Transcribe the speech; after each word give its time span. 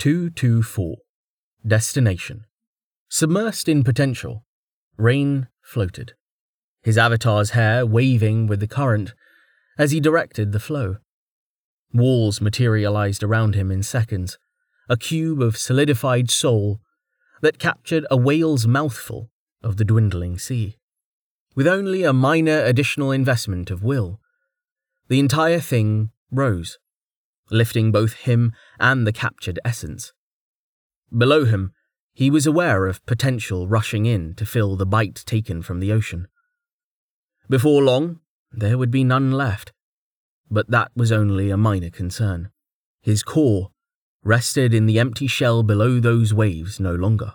224. 0.00 0.96
Destination. 1.66 2.46
Submersed 3.10 3.68
in 3.68 3.84
potential, 3.84 4.46
Rain 4.96 5.48
floated, 5.60 6.14
his 6.82 6.96
avatar's 6.96 7.50
hair 7.50 7.84
waving 7.84 8.46
with 8.46 8.60
the 8.60 8.66
current 8.66 9.12
as 9.76 9.90
he 9.90 10.00
directed 10.00 10.52
the 10.52 10.58
flow. 10.58 10.96
Walls 11.92 12.40
materialized 12.40 13.22
around 13.22 13.54
him 13.54 13.70
in 13.70 13.82
seconds, 13.82 14.38
a 14.88 14.96
cube 14.96 15.42
of 15.42 15.58
solidified 15.58 16.30
soul 16.30 16.80
that 17.42 17.58
captured 17.58 18.06
a 18.10 18.16
whale's 18.16 18.66
mouthful 18.66 19.28
of 19.62 19.76
the 19.76 19.84
dwindling 19.84 20.38
sea. 20.38 20.78
With 21.54 21.66
only 21.66 22.04
a 22.04 22.14
minor 22.14 22.64
additional 22.64 23.12
investment 23.12 23.70
of 23.70 23.82
will, 23.82 24.18
the 25.08 25.18
entire 25.18 25.60
thing 25.60 26.10
rose, 26.30 26.78
lifting 27.50 27.92
both 27.92 28.14
him 28.14 28.54
and 28.80 29.06
the 29.06 29.12
captured 29.12 29.58
essence. 29.64 30.12
Below 31.16 31.44
him, 31.44 31.72
he 32.14 32.30
was 32.30 32.46
aware 32.46 32.86
of 32.86 33.04
potential 33.06 33.68
rushing 33.68 34.06
in 34.06 34.34
to 34.34 34.46
fill 34.46 34.76
the 34.76 34.86
bite 34.86 35.22
taken 35.26 35.62
from 35.62 35.80
the 35.80 35.92
ocean. 35.92 36.28
Before 37.48 37.82
long, 37.82 38.20
there 38.52 38.78
would 38.78 38.90
be 38.90 39.04
none 39.04 39.32
left, 39.32 39.72
but 40.50 40.70
that 40.70 40.90
was 40.96 41.12
only 41.12 41.50
a 41.50 41.56
minor 41.56 41.90
concern. 41.90 42.50
His 43.00 43.22
core 43.22 43.70
rested 44.22 44.74
in 44.74 44.86
the 44.86 44.98
empty 44.98 45.26
shell 45.26 45.62
below 45.62 46.00
those 46.00 46.34
waves 46.34 46.78
no 46.78 46.94
longer. 46.94 47.34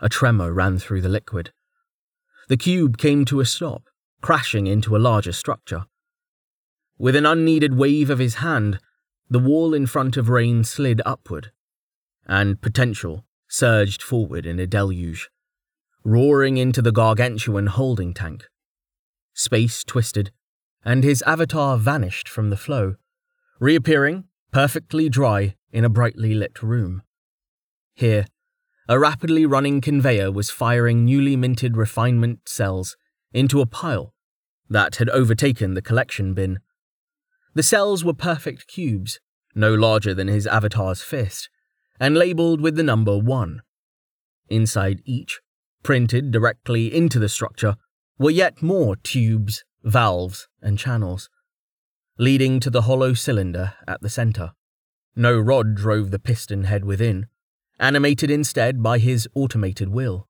A 0.00 0.08
tremor 0.08 0.52
ran 0.52 0.78
through 0.78 1.00
the 1.00 1.08
liquid. 1.08 1.52
The 2.48 2.56
cube 2.56 2.98
came 2.98 3.24
to 3.26 3.40
a 3.40 3.46
stop, 3.46 3.84
crashing 4.20 4.66
into 4.66 4.96
a 4.96 4.98
larger 4.98 5.32
structure. 5.32 5.86
With 6.98 7.16
an 7.16 7.24
unneeded 7.24 7.74
wave 7.74 8.10
of 8.10 8.18
his 8.18 8.36
hand, 8.36 8.78
the 9.32 9.38
wall 9.38 9.72
in 9.72 9.86
front 9.86 10.18
of 10.18 10.28
Rain 10.28 10.62
slid 10.62 11.00
upward, 11.06 11.52
and 12.26 12.60
potential 12.60 13.24
surged 13.48 14.02
forward 14.02 14.44
in 14.44 14.58
a 14.58 14.66
deluge, 14.66 15.30
roaring 16.04 16.58
into 16.58 16.82
the 16.82 16.92
gargantuan 16.92 17.66
holding 17.66 18.12
tank. 18.12 18.44
Space 19.32 19.84
twisted, 19.84 20.32
and 20.84 21.02
his 21.02 21.22
avatar 21.22 21.78
vanished 21.78 22.28
from 22.28 22.50
the 22.50 22.58
flow, 22.58 22.96
reappearing, 23.58 24.24
perfectly 24.52 25.08
dry, 25.08 25.54
in 25.72 25.82
a 25.82 25.88
brightly 25.88 26.34
lit 26.34 26.62
room. 26.62 27.02
Here, 27.94 28.26
a 28.86 28.98
rapidly 28.98 29.46
running 29.46 29.80
conveyor 29.80 30.30
was 30.30 30.50
firing 30.50 31.06
newly 31.06 31.36
minted 31.36 31.78
refinement 31.78 32.40
cells 32.46 32.98
into 33.32 33.62
a 33.62 33.66
pile 33.66 34.12
that 34.68 34.96
had 34.96 35.08
overtaken 35.08 35.72
the 35.72 35.80
collection 35.80 36.34
bin. 36.34 36.58
The 37.54 37.62
cells 37.62 38.02
were 38.04 38.14
perfect 38.14 38.66
cubes, 38.66 39.20
no 39.54 39.74
larger 39.74 40.14
than 40.14 40.28
his 40.28 40.46
avatar's 40.46 41.02
fist, 41.02 41.48
and 42.00 42.16
labelled 42.16 42.60
with 42.60 42.76
the 42.76 42.82
number 42.82 43.18
1. 43.18 43.62
Inside 44.48 45.02
each, 45.04 45.40
printed 45.82 46.30
directly 46.30 46.94
into 46.94 47.18
the 47.18 47.28
structure, 47.28 47.76
were 48.18 48.30
yet 48.30 48.62
more 48.62 48.96
tubes, 48.96 49.64
valves, 49.82 50.48
and 50.60 50.78
channels, 50.78 51.28
leading 52.18 52.60
to 52.60 52.70
the 52.70 52.82
hollow 52.82 53.14
cylinder 53.14 53.74
at 53.86 54.00
the 54.02 54.10
centre. 54.10 54.52
No 55.14 55.38
rod 55.38 55.74
drove 55.74 56.10
the 56.10 56.18
piston 56.18 56.64
head 56.64 56.84
within, 56.84 57.26
animated 57.78 58.30
instead 58.30 58.82
by 58.82 58.98
his 58.98 59.28
automated 59.34 59.88
will. 59.88 60.28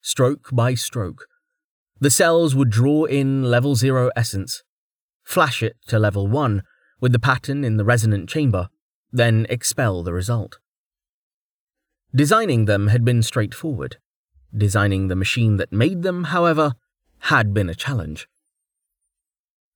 Stroke 0.00 0.48
by 0.52 0.74
stroke, 0.74 1.26
the 2.00 2.10
cells 2.10 2.54
would 2.54 2.70
draw 2.70 3.04
in 3.04 3.44
level 3.44 3.74
zero 3.74 4.10
essence, 4.16 4.62
flash 5.22 5.62
it 5.62 5.76
to 5.86 5.98
level 5.98 6.26
one 6.26 6.62
with 7.00 7.12
the 7.12 7.18
pattern 7.18 7.64
in 7.64 7.76
the 7.76 7.84
resonant 7.84 8.28
chamber, 8.28 8.68
then 9.12 9.46
expel 9.48 10.02
the 10.02 10.12
result. 10.12 10.58
Designing 12.14 12.64
them 12.64 12.88
had 12.88 13.04
been 13.04 13.22
straightforward. 13.22 13.98
Designing 14.56 15.08
the 15.08 15.16
machine 15.16 15.56
that 15.56 15.72
made 15.72 16.02
them, 16.02 16.24
however, 16.24 16.74
had 17.20 17.54
been 17.54 17.68
a 17.68 17.74
challenge. 17.74 18.28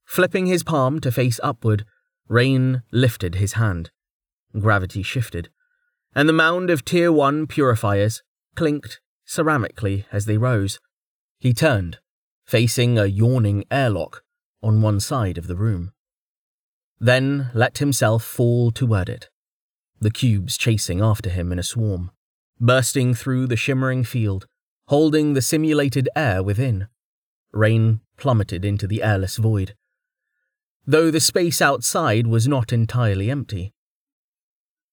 Flipping 0.04 0.46
his 0.46 0.62
palm 0.62 1.00
to 1.00 1.12
face 1.12 1.40
upward, 1.42 1.84
Rain 2.28 2.82
lifted 2.90 3.36
his 3.36 3.54
hand. 3.54 3.90
Gravity 4.58 5.02
shifted, 5.02 5.48
and 6.14 6.28
the 6.28 6.32
mound 6.32 6.70
of 6.70 6.84
Tier 6.84 7.10
1 7.12 7.46
purifiers 7.46 8.22
clinked 8.54 9.00
ceramically 9.26 10.04
as 10.12 10.26
they 10.26 10.38
rose. 10.38 10.78
He 11.38 11.52
turned, 11.52 11.98
facing 12.46 12.98
a 12.98 13.06
yawning 13.06 13.64
airlock 13.70 14.22
on 14.62 14.82
one 14.82 15.00
side 15.00 15.38
of 15.38 15.46
the 15.46 15.56
room. 15.56 15.92
Then 17.00 17.50
let 17.54 17.78
himself 17.78 18.24
fall 18.24 18.70
toward 18.70 19.08
it, 19.08 19.28
the 20.00 20.10
cubes 20.10 20.56
chasing 20.56 21.00
after 21.00 21.30
him 21.30 21.52
in 21.52 21.58
a 21.58 21.62
swarm, 21.62 22.10
bursting 22.60 23.14
through 23.14 23.46
the 23.46 23.56
shimmering 23.56 24.04
field, 24.04 24.46
holding 24.86 25.34
the 25.34 25.42
simulated 25.42 26.08
air 26.14 26.42
within. 26.42 26.88
Rain 27.52 28.00
plummeted 28.16 28.64
into 28.64 28.86
the 28.86 29.02
airless 29.02 29.36
void, 29.36 29.74
though 30.86 31.10
the 31.10 31.20
space 31.20 31.62
outside 31.62 32.26
was 32.26 32.46
not 32.46 32.72
entirely 32.72 33.30
empty. 33.30 33.72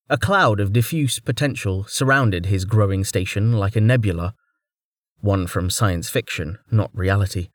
A 0.10 0.18
cloud 0.18 0.60
of 0.60 0.74
diffuse 0.74 1.20
potential 1.20 1.86
surrounded 1.86 2.48
his 2.48 2.66
growing 2.66 3.04
station 3.04 3.54
like 3.54 3.76
a 3.76 3.82
nebula, 3.82 4.36
one 5.22 5.48
from 5.48 5.70
science 5.70 6.10
fiction, 6.10 6.58
not 6.70 6.90
reality. 6.94 7.50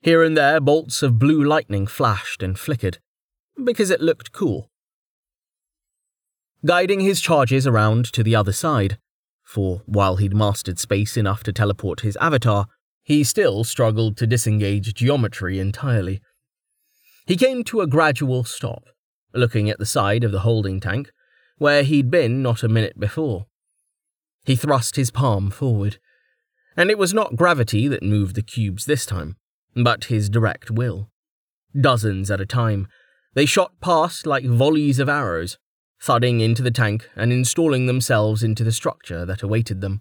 Here 0.00 0.22
and 0.22 0.36
there, 0.36 0.60
bolts 0.60 1.02
of 1.02 1.18
blue 1.18 1.42
lightning 1.42 1.86
flashed 1.86 2.42
and 2.42 2.58
flickered, 2.58 2.98
because 3.62 3.90
it 3.90 4.00
looked 4.00 4.32
cool. 4.32 4.70
Guiding 6.64 7.00
his 7.00 7.20
charges 7.20 7.66
around 7.66 8.06
to 8.12 8.22
the 8.22 8.34
other 8.34 8.52
side, 8.52 8.98
for 9.44 9.82
while 9.86 10.16
he'd 10.16 10.34
mastered 10.34 10.78
space 10.78 11.16
enough 11.16 11.42
to 11.44 11.52
teleport 11.52 12.00
his 12.00 12.16
avatar, 12.16 12.66
he 13.02 13.22
still 13.22 13.64
struggled 13.64 14.16
to 14.16 14.26
disengage 14.26 14.94
geometry 14.94 15.58
entirely. 15.58 16.22
He 17.26 17.36
came 17.36 17.64
to 17.64 17.82
a 17.82 17.86
gradual 17.86 18.44
stop, 18.44 18.84
looking 19.34 19.68
at 19.68 19.78
the 19.78 19.86
side 19.86 20.24
of 20.24 20.32
the 20.32 20.40
holding 20.40 20.80
tank 20.80 21.10
where 21.58 21.82
he'd 21.82 22.10
been 22.10 22.42
not 22.42 22.62
a 22.62 22.68
minute 22.68 22.98
before. 22.98 23.46
He 24.44 24.56
thrust 24.56 24.96
his 24.96 25.10
palm 25.10 25.50
forward, 25.50 25.98
and 26.76 26.90
it 26.90 26.98
was 26.98 27.14
not 27.14 27.36
gravity 27.36 27.88
that 27.88 28.02
moved 28.02 28.34
the 28.34 28.42
cubes 28.42 28.86
this 28.86 29.06
time, 29.06 29.36
but 29.74 30.04
his 30.04 30.28
direct 30.28 30.70
will. 30.70 31.10
Dozens 31.78 32.30
at 32.30 32.40
a 32.40 32.46
time, 32.46 32.88
they 33.34 33.46
shot 33.46 33.78
past 33.80 34.26
like 34.26 34.44
volleys 34.44 34.98
of 34.98 35.08
arrows, 35.08 35.58
thudding 36.00 36.40
into 36.40 36.62
the 36.62 36.70
tank 36.70 37.08
and 37.16 37.32
installing 37.32 37.86
themselves 37.86 38.42
into 38.42 38.64
the 38.64 38.72
structure 38.72 39.24
that 39.26 39.42
awaited 39.42 39.80
them. 39.80 40.00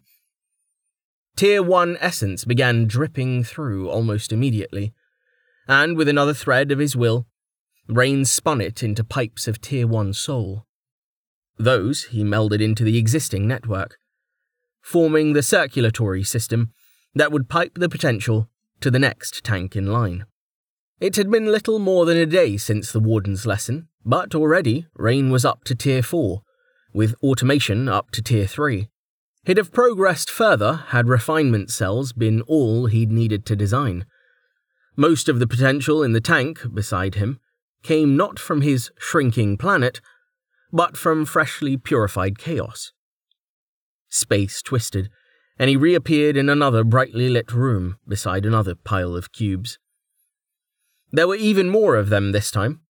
Tier 1.36 1.64
1 1.64 1.98
essence 2.00 2.46
began 2.46 2.86
dripping 2.86 3.44
through 3.44 3.90
almost 3.90 4.32
immediately, 4.32 4.94
and 5.68 5.98
with 5.98 6.08
another 6.08 6.34
thread 6.34 6.72
of 6.72 6.80
his 6.80 6.96
will, 6.96 7.26
Rain 7.88 8.24
spun 8.24 8.62
it 8.62 8.84
into 8.84 9.04
pipes 9.04 9.48
of 9.48 9.60
Tier 9.60 9.88
1 9.88 10.14
soul. 10.14 10.66
Those 11.58 12.06
he 12.06 12.24
melded 12.24 12.62
into 12.62 12.84
the 12.84 12.98
existing 12.98 13.48
network, 13.48 13.98
forming 14.82 15.34
the 15.34 15.44
circulatory 15.44 16.24
system 16.24 16.72
that 17.16 17.32
would 17.32 17.50
pipe 17.50 17.74
the 17.76 17.90
potential 17.90 18.50
to 18.82 18.92
the 18.92 19.00
next 19.00 19.44
tank 19.44 19.76
in 19.76 19.88
line. 19.88 20.26
It 21.00 21.16
had 21.16 21.30
been 21.30 21.46
little 21.46 21.80
more 21.80 22.06
than 22.06 22.18
a 22.18 22.26
day 22.26 22.58
since 22.58 22.92
the 22.92 23.00
Warden's 23.00 23.46
lesson, 23.46 23.88
but 24.06 24.36
already 24.36 24.88
Rain 24.96 25.30
was 25.30 25.44
up 25.44 25.64
to 25.66 25.76
Tier 25.76 26.02
4, 26.02 26.42
with 26.94 27.16
automation 27.22 27.90
up 27.90 28.12
to 28.12 28.22
Tier 28.22 28.48
3. 28.48 28.88
He'd 29.46 29.58
have 29.58 29.74
progressed 29.74 30.30
further 30.30 30.86
had 30.90 31.10
refinement 31.10 31.70
cells 31.72 32.14
been 32.14 32.42
all 32.44 32.86
he'd 32.86 33.12
needed 33.12 33.46
to 33.48 33.56
design. 33.56 34.06
Most 34.96 35.28
of 35.28 35.40
the 35.40 35.48
potential 35.48 36.04
in 36.04 36.14
the 36.14 36.22
tank, 36.22 36.62
beside 36.74 37.16
him, 37.16 37.40
came 37.82 38.16
not 38.16 38.40
from 38.40 38.62
his 38.62 38.92
shrinking 38.98 39.58
planet, 39.58 40.00
but 40.72 40.96
from 40.96 41.26
freshly 41.26 41.76
purified 41.76 42.38
chaos. 42.38 42.94
Space 44.08 44.62
twisted, 44.62 45.10
and 45.58 45.70
he 45.70 45.76
reappeared 45.76 46.38
in 46.38 46.48
another 46.48 46.84
brightly 46.84 47.30
lit 47.30 47.52
room 47.52 47.98
beside 48.08 48.46
another 48.46 48.76
pile 48.76 49.16
of 49.16 49.32
cubes. 49.32 49.78
There 51.14 51.28
were 51.28 51.36
even 51.36 51.70
more 51.70 51.96
of 51.96 52.10
them 52.10 52.34
this 52.34 52.52
time, 52.52 52.82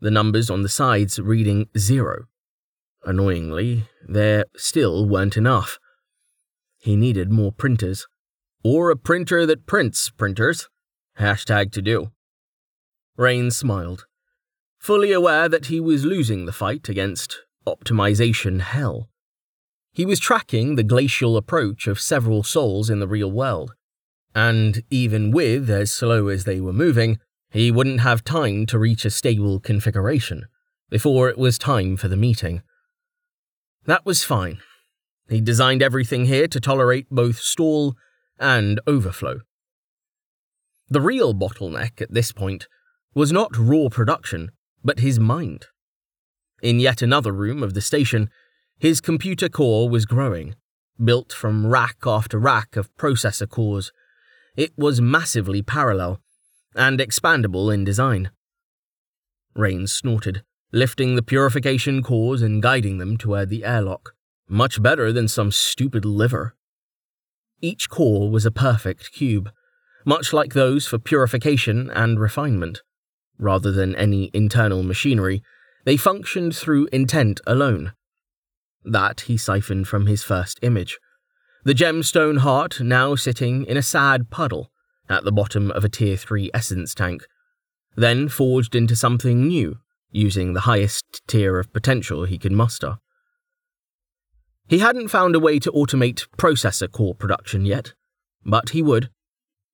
the 0.00 0.10
numbers 0.10 0.50
on 0.50 0.62
the 0.62 0.68
sides 0.68 1.20
reading 1.20 1.68
zero. 1.78 2.24
Annoyingly, 3.04 3.84
there 4.08 4.46
still 4.56 5.06
weren't 5.06 5.36
enough. 5.36 5.78
He 6.78 6.96
needed 6.96 7.30
more 7.30 7.52
printers. 7.52 8.08
Or 8.64 8.90
a 8.90 8.96
printer 8.96 9.46
that 9.46 9.66
prints 9.66 10.10
printers. 10.10 10.68
Hashtag 11.18 11.70
to 11.72 11.82
do. 11.82 12.10
Rain 13.16 13.52
smiled 13.52 14.06
fully 14.80 15.12
aware 15.12 15.48
that 15.48 15.66
he 15.66 15.78
was 15.78 16.06
losing 16.06 16.46
the 16.46 16.52
fight 16.52 16.88
against 16.88 17.42
optimization 17.66 18.60
hell. 18.62 19.10
He 19.92 20.06
was 20.06 20.18
tracking 20.18 20.74
the 20.74 20.82
glacial 20.82 21.36
approach 21.36 21.86
of 21.86 22.00
several 22.00 22.42
souls 22.42 22.88
in 22.88 22.98
the 22.98 23.08
real 23.08 23.30
world, 23.30 23.74
and 24.34 24.82
even 24.90 25.30
with 25.30 25.68
as 25.68 25.92
slow 25.92 26.28
as 26.28 26.44
they 26.44 26.60
were 26.60 26.72
moving, 26.72 27.18
he 27.50 27.70
wouldn't 27.70 28.00
have 28.00 28.24
time 28.24 28.64
to 28.66 28.78
reach 28.78 29.04
a 29.04 29.10
stable 29.10 29.58
configuration 29.60 30.46
before 30.88 31.28
it 31.28 31.38
was 31.38 31.58
time 31.58 31.96
for 31.96 32.08
the 32.08 32.16
meeting. 32.16 32.62
That 33.86 34.06
was 34.06 34.24
fine. 34.24 34.60
He 35.28 35.40
designed 35.40 35.82
everything 35.82 36.26
here 36.26 36.48
to 36.48 36.60
tolerate 36.60 37.06
both 37.10 37.38
stall 37.38 37.94
and 38.38 38.80
overflow. 38.86 39.40
The 40.88 41.00
real 41.00 41.34
bottleneck 41.34 42.00
at 42.00 42.12
this 42.12 42.32
point 42.32 42.66
was 43.14 43.32
not 43.32 43.56
raw 43.56 43.88
production, 43.88 44.50
but 44.82 45.00
his 45.00 45.20
mind. 45.20 45.66
In 46.62 46.80
yet 46.80 47.02
another 47.02 47.32
room 47.32 47.62
of 47.62 47.74
the 47.74 47.80
station, 47.80 48.30
his 48.78 49.00
computer 49.00 49.48
core 49.48 49.88
was 49.88 50.06
growing, 50.06 50.56
built 51.02 51.32
from 51.32 51.66
rack 51.66 51.98
after 52.06 52.38
rack 52.38 52.76
of 52.76 52.94
processor 52.96 53.48
cores. 53.48 53.92
It 54.56 54.72
was 54.76 55.00
massively 55.00 55.62
parallel 55.62 56.20
and 56.74 57.00
expandable 57.00 57.72
in 57.72 57.84
design. 57.84 58.30
Rains 59.54 59.92
snorted, 59.92 60.42
lifting 60.72 61.16
the 61.16 61.22
purification 61.22 62.02
cores 62.02 62.42
and 62.42 62.62
guiding 62.62 62.98
them 62.98 63.16
toward 63.16 63.48
the 63.48 63.64
airlock. 63.64 64.14
Much 64.48 64.82
better 64.82 65.12
than 65.12 65.28
some 65.28 65.50
stupid 65.50 66.04
liver. 66.04 66.54
Each 67.60 67.88
core 67.88 68.30
was 68.30 68.46
a 68.46 68.50
perfect 68.50 69.12
cube, 69.12 69.50
much 70.04 70.32
like 70.32 70.54
those 70.54 70.86
for 70.86 70.98
purification 70.98 71.90
and 71.90 72.18
refinement. 72.18 72.82
Rather 73.38 73.70
than 73.70 73.94
any 73.96 74.30
internal 74.32 74.82
machinery, 74.82 75.42
they 75.84 75.96
functioned 75.96 76.54
through 76.56 76.88
intent 76.92 77.40
alone. 77.46 77.92
That 78.84 79.22
he 79.22 79.36
siphoned 79.36 79.88
from 79.88 80.06
his 80.06 80.22
first 80.22 80.58
image. 80.62 80.98
The 81.64 81.74
gemstone 81.74 82.38
heart 82.38 82.80
now 82.80 83.14
sitting 83.14 83.64
in 83.64 83.76
a 83.76 83.82
sad 83.82 84.30
puddle 84.30 84.70
at 85.10 85.24
the 85.24 85.32
bottom 85.32 85.70
of 85.72 85.84
a 85.84 85.88
Tier 85.88 86.16
3 86.16 86.50
essence 86.54 86.94
tank, 86.94 87.26
then 87.96 88.28
forged 88.28 88.74
into 88.74 88.96
something 88.96 89.46
new, 89.46 89.78
using 90.10 90.52
the 90.52 90.60
highest 90.60 91.20
tier 91.26 91.58
of 91.58 91.72
potential 91.72 92.24
he 92.24 92.38
could 92.38 92.52
muster. 92.52 92.98
He 94.68 94.78
hadn't 94.78 95.08
found 95.08 95.34
a 95.34 95.40
way 95.40 95.58
to 95.58 95.72
automate 95.72 96.28
processor 96.38 96.90
core 96.90 97.14
production 97.14 97.66
yet, 97.66 97.92
but 98.44 98.70
he 98.70 98.82
would. 98.82 99.10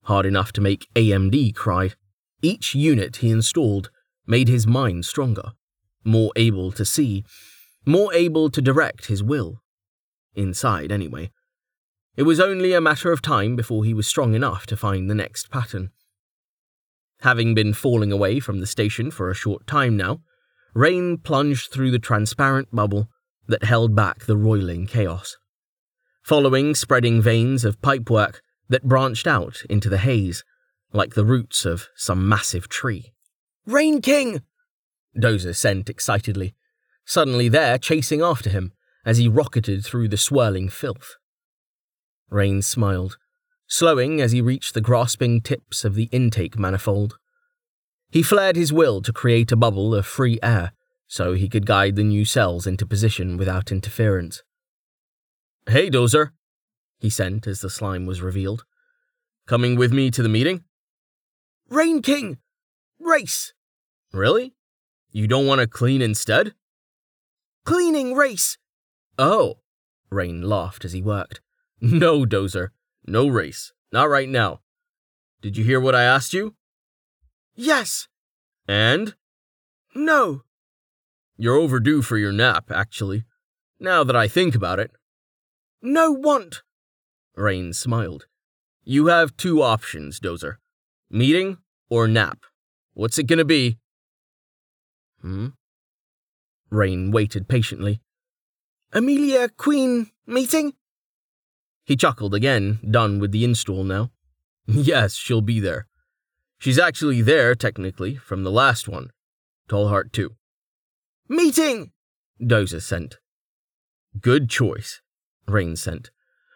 Hard 0.04 0.24
enough 0.24 0.52
to 0.52 0.60
make 0.60 0.88
AMD 0.94 1.54
cry. 1.54 1.92
Each 2.40 2.74
unit 2.74 3.16
he 3.16 3.30
installed 3.30 3.90
made 4.26 4.48
his 4.48 4.66
mind 4.66 5.04
stronger, 5.04 5.52
more 6.02 6.32
able 6.34 6.72
to 6.72 6.84
see, 6.84 7.24
more 7.84 8.12
able 8.14 8.50
to 8.50 8.62
direct 8.62 9.06
his 9.06 9.22
will. 9.22 9.60
Inside, 10.34 10.90
anyway. 10.90 11.30
It 12.16 12.22
was 12.22 12.40
only 12.40 12.72
a 12.72 12.80
matter 12.80 13.12
of 13.12 13.20
time 13.20 13.56
before 13.56 13.84
he 13.84 13.92
was 13.92 14.06
strong 14.06 14.34
enough 14.34 14.66
to 14.66 14.76
find 14.76 15.10
the 15.10 15.14
next 15.14 15.50
pattern. 15.50 15.90
Having 17.20 17.54
been 17.54 17.74
falling 17.74 18.10
away 18.10 18.40
from 18.40 18.60
the 18.60 18.66
station 18.66 19.10
for 19.10 19.30
a 19.30 19.34
short 19.34 19.66
time 19.66 19.96
now, 19.96 20.22
Rain 20.74 21.18
plunged 21.18 21.70
through 21.70 21.90
the 21.90 21.98
transparent 21.98 22.74
bubble 22.74 23.08
that 23.48 23.64
held 23.64 23.94
back 23.94 24.24
the 24.24 24.36
roiling 24.36 24.86
chaos. 24.86 25.36
Following 26.22 26.74
spreading 26.74 27.20
veins 27.20 27.64
of 27.64 27.80
pipework 27.80 28.40
that 28.68 28.88
branched 28.88 29.26
out 29.26 29.62
into 29.70 29.88
the 29.88 29.98
haze, 29.98 30.42
like 30.92 31.14
the 31.14 31.24
roots 31.24 31.64
of 31.64 31.88
some 31.96 32.28
massive 32.28 32.68
tree. 32.68 33.12
Rain 33.66 34.00
King! 34.00 34.42
Dozer 35.16 35.54
sent 35.54 35.88
excitedly, 35.88 36.54
suddenly 37.04 37.48
there 37.48 37.78
chasing 37.78 38.22
after 38.22 38.50
him 38.50 38.72
as 39.04 39.18
he 39.18 39.28
rocketed 39.28 39.84
through 39.84 40.08
the 40.08 40.16
swirling 40.16 40.68
filth. 40.68 41.16
Rain 42.30 42.62
smiled, 42.62 43.18
slowing 43.66 44.20
as 44.20 44.32
he 44.32 44.40
reached 44.40 44.74
the 44.74 44.80
grasping 44.80 45.40
tips 45.40 45.84
of 45.84 45.94
the 45.94 46.08
intake 46.12 46.58
manifold. 46.58 47.18
He 48.10 48.22
flared 48.22 48.56
his 48.56 48.72
will 48.72 49.02
to 49.02 49.12
create 49.12 49.52
a 49.52 49.56
bubble 49.56 49.94
of 49.94 50.06
free 50.06 50.38
air 50.42 50.72
so 51.08 51.34
he 51.34 51.48
could 51.48 51.66
guide 51.66 51.96
the 51.96 52.04
new 52.04 52.24
cells 52.24 52.66
into 52.66 52.86
position 52.86 53.36
without 53.36 53.70
interference. 53.70 54.42
Hey, 55.68 55.90
Dozer, 55.90 56.30
he 56.98 57.10
sent 57.10 57.46
as 57.46 57.60
the 57.60 57.70
slime 57.70 58.06
was 58.06 58.22
revealed. 58.22 58.64
Coming 59.46 59.76
with 59.76 59.92
me 59.92 60.10
to 60.10 60.22
the 60.22 60.28
meeting? 60.28 60.64
Rain 61.68 62.02
King! 62.02 62.38
Race! 62.98 63.52
Really? 64.12 64.54
You 65.12 65.26
don't 65.26 65.46
want 65.46 65.60
to 65.60 65.66
clean 65.66 66.02
instead? 66.02 66.54
Cleaning 67.64 68.14
race! 68.14 68.58
Oh, 69.18 69.56
Rain 70.10 70.42
laughed 70.42 70.84
as 70.84 70.92
he 70.92 71.02
worked. 71.02 71.40
No, 71.80 72.24
Dozer, 72.24 72.68
no 73.06 73.28
race. 73.28 73.72
Not 73.92 74.08
right 74.08 74.28
now. 74.28 74.60
Did 75.42 75.56
you 75.56 75.64
hear 75.64 75.78
what 75.78 75.94
I 75.94 76.04
asked 76.04 76.32
you? 76.32 76.54
Yes. 77.54 78.08
And? 78.66 79.14
No. 79.94 80.42
You're 81.36 81.56
overdue 81.56 82.02
for 82.02 82.16
your 82.16 82.32
nap, 82.32 82.70
actually. 82.70 83.24
Now 83.78 84.04
that 84.04 84.16
I 84.16 84.26
think 84.26 84.54
about 84.54 84.80
it. 84.80 84.90
No 85.82 86.10
want. 86.10 86.62
Rain 87.36 87.72
smiled. 87.72 88.26
You 88.82 89.06
have 89.06 89.36
two 89.36 89.62
options, 89.62 90.18
Dozer. 90.18 90.56
Meeting 91.10 91.58
or 91.90 92.08
nap. 92.08 92.38
What's 92.94 93.18
it 93.18 93.26
gonna 93.26 93.44
be? 93.44 93.78
Hmm? 95.20 95.48
Rain 96.70 97.10
waited 97.10 97.48
patiently. 97.48 98.00
Amelia 98.92 99.48
Queen 99.50 100.10
meeting? 100.26 100.72
He 101.86 101.96
chuckled 101.96 102.34
again, 102.34 102.80
done 102.88 103.20
with 103.20 103.30
the 103.30 103.44
install 103.44 103.84
now. 103.84 104.10
yes, 104.66 105.14
she'll 105.14 105.40
be 105.40 105.60
there. 105.60 105.86
She's 106.58 106.78
actually 106.78 107.22
there, 107.22 107.54
technically, 107.54 108.16
from 108.16 108.42
the 108.42 108.50
last 108.50 108.88
one. 108.88 109.10
Tallheart 109.68 110.10
2. 110.12 110.34
Meeting! 111.28 111.92
Dozer 112.42 112.82
sent. 112.82 113.18
Good 114.20 114.50
choice, 114.50 115.00
Rain 115.46 115.76
sent, 115.76 116.10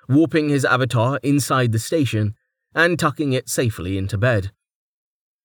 warping 0.08 0.48
his 0.48 0.64
avatar 0.64 1.20
inside 1.22 1.72
the 1.72 1.78
station 1.78 2.34
and 2.74 2.98
tucking 2.98 3.32
it 3.32 3.48
safely 3.48 3.96
into 3.96 4.18
bed. 4.18 4.50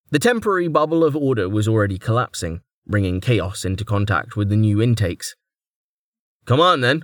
The 0.09 0.19
temporary 0.19 0.67
bubble 0.67 1.03
of 1.03 1.15
order 1.15 1.47
was 1.47 1.67
already 1.67 1.97
collapsing, 1.97 2.61
bringing 2.87 3.21
chaos 3.21 3.65
into 3.65 3.85
contact 3.85 4.35
with 4.35 4.49
the 4.49 4.55
new 4.55 4.81
intakes. 4.81 5.35
Come 6.45 6.59
on, 6.59 6.81
then. 6.81 7.03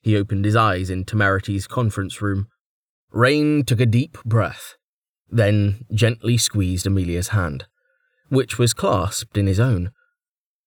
He 0.00 0.16
opened 0.16 0.44
his 0.44 0.56
eyes 0.56 0.90
in 0.90 1.04
Temerity's 1.04 1.66
conference 1.66 2.22
room. 2.22 2.48
Rain 3.10 3.64
took 3.64 3.80
a 3.80 3.86
deep 3.86 4.18
breath, 4.24 4.76
then 5.28 5.84
gently 5.92 6.36
squeezed 6.36 6.86
Amelia's 6.86 7.28
hand, 7.28 7.66
which 8.28 8.58
was 8.58 8.74
clasped 8.74 9.36
in 9.36 9.46
his 9.46 9.60
own. 9.60 9.90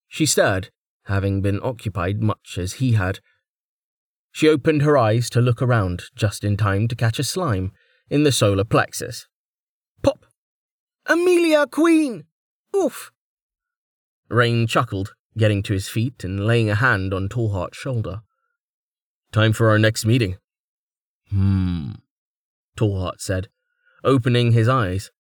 She 0.08 0.26
stared, 0.26 0.70
having 1.06 1.42
been 1.42 1.60
occupied 1.64 2.22
much 2.22 2.58
as 2.58 2.74
he 2.74 2.94
had. 2.94 3.20
She 4.32 4.48
opened 4.48 4.82
her 4.82 4.98
eyes 4.98 5.30
to 5.32 5.42
look 5.42 5.62
around 5.62 6.04
just 6.16 6.44
in 6.44 6.58
time 6.58 6.88
to 6.88 6.96
catch 6.96 7.20
a 7.20 7.24
slime 7.24 7.72
in 8.10 8.24
the 8.24 8.32
solar 8.32 8.64
plexus. 8.64 9.28
Pop! 10.02 10.26
Amelia 11.06 11.68
Queen! 11.68 12.26
Oof! 12.76 13.12
Rain 14.30 14.68
chuckled, 14.68 15.14
getting 15.38 15.64
to 15.64 15.74
his 15.74 15.90
feet 15.90 16.24
and 16.24 16.46
laying 16.46 16.70
a 16.70 16.76
hand 16.76 17.14
on 17.14 17.30
Tallheart's 17.30 17.78
shoulder. 17.78 18.22
Time 19.32 19.54
for 19.54 19.70
our 19.70 19.80
next 19.80 20.06
meeting. 20.06 20.38
Hmm, 21.30 21.92
Tallheart 22.78 23.22
said, 23.22 23.48
opening 24.04 24.52
his 24.52 24.68
eyes. 24.68 25.12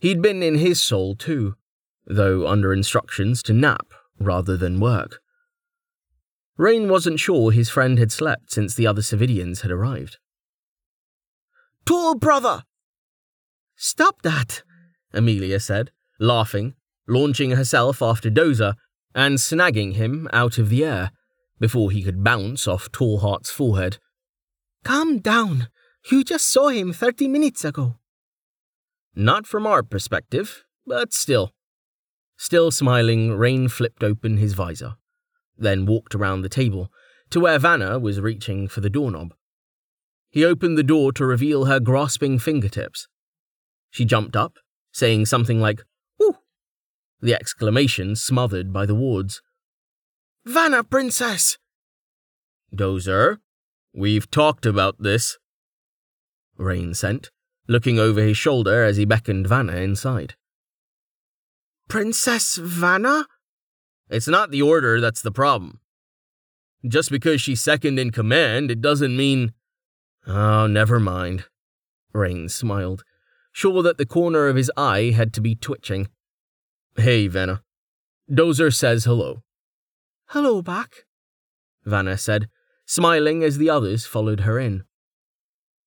He'd 0.00 0.20
been 0.20 0.42
in 0.42 0.56
his 0.56 0.82
soul 0.82 1.14
too, 1.14 1.54
though 2.06 2.48
under 2.48 2.72
instructions 2.72 3.42
to 3.44 3.52
nap 3.52 3.86
rather 4.18 4.56
than 4.56 4.80
work. 4.80 5.20
Rain 6.56 6.88
wasn't 6.88 7.20
sure 7.20 7.52
his 7.52 7.70
friend 7.70 7.98
had 7.98 8.10
slept 8.10 8.52
since 8.52 8.74
the 8.74 8.86
other 8.86 9.02
Cervidians 9.02 9.62
had 9.62 9.70
arrived. 9.70 10.18
Tall 11.84 12.16
brother! 12.16 12.64
Stop 13.76 14.22
that, 14.22 14.62
Amelia 15.12 15.60
said, 15.60 15.90
laughing, 16.18 16.74
launching 17.06 17.52
herself 17.52 18.02
after 18.02 18.30
Dozer 18.30 18.74
and 19.14 19.38
snagging 19.38 19.94
him 19.94 20.28
out 20.32 20.58
of 20.58 20.68
the 20.68 20.84
air 20.84 21.12
before 21.58 21.90
he 21.90 22.02
could 22.02 22.24
bounce 22.24 22.66
off 22.66 22.90
Tallheart's 22.90 23.50
forehead. 23.50 23.98
Calm 24.84 25.18
down. 25.18 25.68
You 26.10 26.24
just 26.24 26.48
saw 26.48 26.68
him 26.68 26.92
thirty 26.92 27.28
minutes 27.28 27.64
ago. 27.64 27.96
Not 29.14 29.46
from 29.46 29.66
our 29.66 29.82
perspective, 29.82 30.64
but 30.86 31.12
still. 31.12 31.52
Still 32.36 32.70
smiling, 32.70 33.32
Rain 33.32 33.68
flipped 33.68 34.02
open 34.02 34.36
his 34.36 34.54
visor, 34.54 34.96
then 35.56 35.86
walked 35.86 36.14
around 36.14 36.42
the 36.42 36.48
table 36.48 36.90
to 37.30 37.40
where 37.40 37.58
Vanna 37.58 37.98
was 37.98 38.20
reaching 38.20 38.68
for 38.68 38.80
the 38.80 38.90
doorknob. 38.90 39.34
He 40.30 40.44
opened 40.44 40.76
the 40.76 40.82
door 40.82 41.12
to 41.12 41.24
reveal 41.24 41.66
her 41.66 41.78
grasping 41.78 42.38
fingertips. 42.38 43.06
She 43.90 44.04
jumped 44.04 44.34
up, 44.34 44.58
saying 44.92 45.26
something 45.26 45.60
like, 45.60 45.84
Woo! 46.18 46.36
The 47.20 47.34
exclamation 47.34 48.16
smothered 48.16 48.72
by 48.72 48.84
the 48.84 48.96
wards. 48.96 49.42
Vanna, 50.46 50.84
princess! 50.84 51.56
Dozer, 52.74 53.38
we've 53.94 54.30
talked 54.30 54.66
about 54.66 55.02
this. 55.02 55.38
Rain 56.58 56.92
sent, 56.92 57.30
looking 57.66 57.98
over 57.98 58.20
his 58.20 58.36
shoulder 58.36 58.84
as 58.84 58.98
he 58.98 59.06
beckoned 59.06 59.46
Vanna 59.46 59.76
inside. 59.76 60.34
Princess 61.88 62.56
Vanna? 62.56 63.26
It's 64.10 64.28
not 64.28 64.50
the 64.50 64.60
order 64.60 65.00
that's 65.00 65.22
the 65.22 65.32
problem. 65.32 65.80
Just 66.86 67.10
because 67.10 67.40
she's 67.40 67.62
second 67.62 67.98
in 67.98 68.10
command, 68.10 68.70
it 68.70 68.82
doesn't 68.82 69.16
mean. 69.16 69.54
Oh, 70.26 70.66
never 70.66 71.00
mind. 71.00 71.46
Rain 72.12 72.50
smiled, 72.50 73.02
sure 73.50 73.82
that 73.82 73.96
the 73.96 74.04
corner 74.04 74.48
of 74.48 74.56
his 74.56 74.70
eye 74.76 75.12
had 75.16 75.32
to 75.34 75.40
be 75.40 75.54
twitching. 75.54 76.08
Hey, 76.96 77.28
Vanna. 77.28 77.62
Dozer 78.30 78.72
says 78.72 79.04
hello. 79.04 79.42
Hello 80.28 80.62
back, 80.62 81.06
Vanna 81.84 82.18
said, 82.18 82.48
smiling 82.86 83.44
as 83.44 83.58
the 83.58 83.70
others 83.70 84.06
followed 84.06 84.40
her 84.40 84.58
in. 84.58 84.84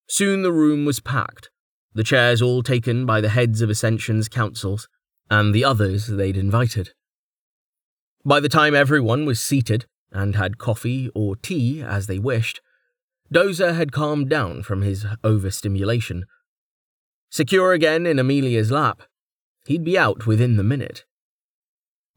Soon 0.08 0.41
the 0.41 0.53
room 0.53 0.86
was 0.86 1.00
packed, 1.00 1.50
the 1.94 2.03
chairs 2.03 2.41
all 2.41 2.63
taken 2.63 3.06
by 3.06 3.20
the 3.20 3.29
heads 3.29 3.62
of 3.62 3.70
Ascension's 3.70 4.29
councils 4.29 4.88
and 5.29 5.53
the 5.53 5.65
others 5.65 6.08
they'd 6.08 6.38
invited. 6.38 6.91
By 8.24 8.39
the 8.39 8.50
time 8.50 8.75
everyone 8.75 9.25
was 9.25 9.39
seated 9.39 9.86
and 10.12 10.36
had 10.36 10.58
coffee 10.58 11.10
or 11.13 11.36
tea 11.36 11.82
as 11.82 12.08
they 12.08 12.20
wished, 12.20 12.62
Dozer 13.34 13.75
had 13.75 13.91
calmed 13.91 14.29
down 14.29 14.63
from 14.63 14.82
his 14.82 15.06
overstimulation. 15.24 16.25
Secure 17.29 17.74
again 17.74 18.06
in 18.06 18.20
Amelia's 18.20 18.72
lap, 18.72 19.03
he'd 19.65 19.84
be 19.84 19.98
out 19.98 20.25
within 20.25 20.56
the 20.56 20.63
minute. 20.63 21.03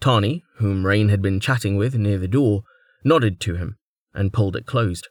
Tani, 0.00 0.42
whom 0.57 0.87
Rain 0.87 1.09
had 1.09 1.23
been 1.23 1.40
chatting 1.40 1.76
with 1.76 1.95
near 1.95 2.19
the 2.19 2.28
door, 2.28 2.62
nodded 3.04 3.40
to 3.40 3.57
him 3.57 3.76
and 4.14 4.33
pulled 4.33 4.57
it 4.57 4.66
closed. 4.66 5.09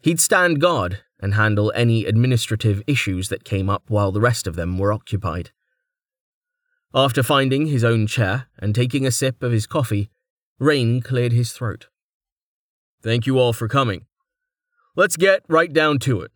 He'd 0.00 0.20
stand 0.20 0.60
guard 0.60 1.02
and 1.20 1.34
handle 1.34 1.72
any 1.74 2.04
administrative 2.04 2.82
issues 2.86 3.28
that 3.28 3.44
came 3.44 3.68
up 3.68 3.84
while 3.88 4.12
the 4.12 4.20
rest 4.20 4.46
of 4.46 4.56
them 4.56 4.78
were 4.78 4.92
occupied. 4.92 5.50
After 6.94 7.22
finding 7.22 7.66
his 7.66 7.84
own 7.84 8.06
chair 8.06 8.46
and 8.58 8.74
taking 8.74 9.06
a 9.06 9.10
sip 9.10 9.42
of 9.42 9.52
his 9.52 9.66
coffee, 9.66 10.10
Rain 10.58 11.02
cleared 11.02 11.32
his 11.32 11.52
throat. 11.52 11.88
Thank 13.02 13.26
you 13.26 13.38
all 13.38 13.52
for 13.52 13.68
coming. 13.68 14.06
Let's 14.96 15.16
get 15.16 15.42
right 15.48 15.72
down 15.72 15.98
to 16.00 16.22
it. 16.22 16.32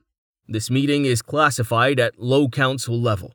This 0.46 0.70
meeting 0.70 1.04
is 1.04 1.22
classified 1.22 1.98
at 1.98 2.18
low 2.18 2.48
council 2.48 3.00
level. 3.00 3.34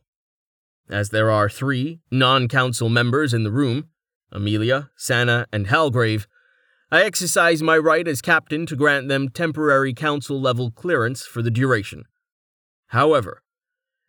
As 0.90 1.10
there 1.10 1.30
are 1.30 1.50
three 1.50 2.00
non 2.12 2.48
council 2.48 2.90
members 2.90 3.34
in 3.34 3.44
the 3.44 3.52
room 3.52 3.90
Amelia, 4.32 4.90
Sana, 4.96 5.48
and 5.52 5.68
Halgrave 5.68 6.28
I 6.90 7.04
exercise 7.04 7.62
my 7.62 7.78
right 7.78 8.08
as 8.08 8.22
captain 8.22 8.66
to 8.68 8.76
grant 8.78 9.10
them 9.10 9.28
temporary 9.28 9.94
council 9.94 10.40
level 10.40 10.72
clearance 10.72 11.26
for 11.26 11.42
the 11.42 11.52
duration. 11.52 12.06
However, 12.88 13.44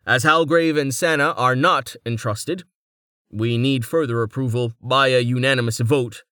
as 0.05 0.23
Halgrave 0.23 0.79
and 0.79 0.95
Sana 0.95 1.33
are 1.35 1.57
not 1.57 1.97
entrusted, 2.05 2.63
we 3.29 3.57
need 3.57 3.83
further 3.83 4.23
approval 4.23 4.71
by 4.81 5.09
a 5.09 5.19
unanimous 5.19 5.79
vote 5.79 6.23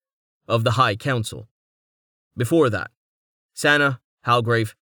of 0.48 0.64
the 0.64 0.72
High 0.72 0.96
Council. 0.96 1.50
Before 2.38 2.70
that, 2.70 2.92
Sana, 3.54 4.00
Halgrave, 4.26 4.74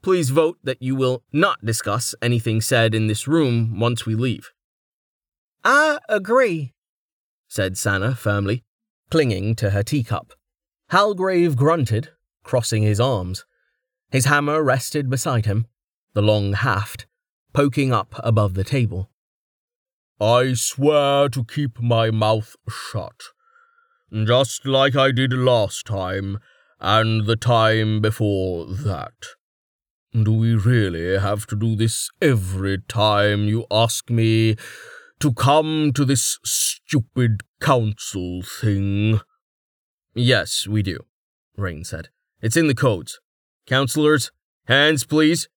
please 0.00 0.30
vote 0.30 0.56
that 0.64 0.80
you 0.80 0.96
will 0.96 1.22
not 1.30 1.62
discuss 1.62 2.14
anything 2.22 2.62
said 2.62 2.94
in 2.94 3.06
this 3.06 3.28
room 3.28 3.78
once 3.78 4.06
we 4.06 4.14
leave. 4.14 4.50
I 5.68 5.98
agree, 6.08 6.74
said 7.48 7.76
Sana 7.76 8.14
firmly, 8.14 8.62
clinging 9.10 9.56
to 9.56 9.70
her 9.70 9.82
teacup. 9.82 10.32
Halgrave 10.92 11.56
grunted, 11.56 12.10
crossing 12.44 12.84
his 12.84 13.00
arms. 13.00 13.44
His 14.12 14.26
hammer 14.26 14.62
rested 14.62 15.10
beside 15.10 15.44
him, 15.44 15.66
the 16.14 16.22
long 16.22 16.52
haft 16.52 17.06
poking 17.52 17.92
up 17.92 18.14
above 18.22 18.54
the 18.54 18.62
table. 18.62 19.10
I 20.20 20.54
swear 20.54 21.28
to 21.30 21.42
keep 21.42 21.80
my 21.80 22.12
mouth 22.12 22.54
shut, 22.68 23.20
just 24.12 24.66
like 24.66 24.94
I 24.94 25.10
did 25.10 25.32
last 25.32 25.84
time 25.84 26.38
and 26.78 27.26
the 27.26 27.34
time 27.34 28.00
before 28.00 28.66
that. 28.66 29.14
Do 30.12 30.32
we 30.32 30.54
really 30.54 31.18
have 31.18 31.44
to 31.48 31.56
do 31.56 31.74
this 31.74 32.08
every 32.22 32.78
time 32.86 33.48
you 33.48 33.66
ask 33.68 34.08
me 34.10 34.56
to 35.20 35.32
come 35.32 35.92
to 35.94 36.04
this 36.04 36.38
stupid 36.44 37.42
council 37.60 38.42
thing? 38.42 39.20
Yes, 40.14 40.66
we 40.66 40.82
do, 40.82 41.04
Rain 41.56 41.84
said. 41.84 42.08
It's 42.40 42.56
in 42.56 42.66
the 42.66 42.74
codes. 42.74 43.20
Counselors, 43.66 44.30
hands, 44.66 45.04
please. 45.04 45.48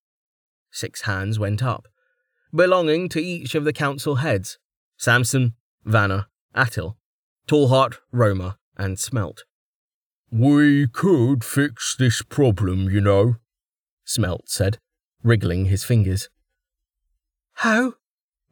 Six 0.71 1.01
hands 1.01 1.39
went 1.39 1.63
up, 1.63 1.87
belonging 2.53 3.09
to 3.09 3.21
each 3.21 3.55
of 3.55 3.63
the 3.63 3.73
council 3.73 4.15
heads 4.15 4.57
Samson, 4.97 5.53
Vanna, 5.85 6.27
Attil, 6.55 6.97
Tallheart, 7.47 7.95
Roma, 8.11 8.57
and 8.77 8.97
Smelt. 8.97 9.39
We 10.31 10.87
could 10.87 11.43
fix 11.43 11.95
this 11.97 12.21
problem, 12.21 12.89
you 12.89 13.01
know, 13.01 13.35
Smelt 14.05 14.47
said, 14.49 14.77
wriggling 15.23 15.65
his 15.65 15.83
fingers. 15.83 16.29
How? 17.53 17.93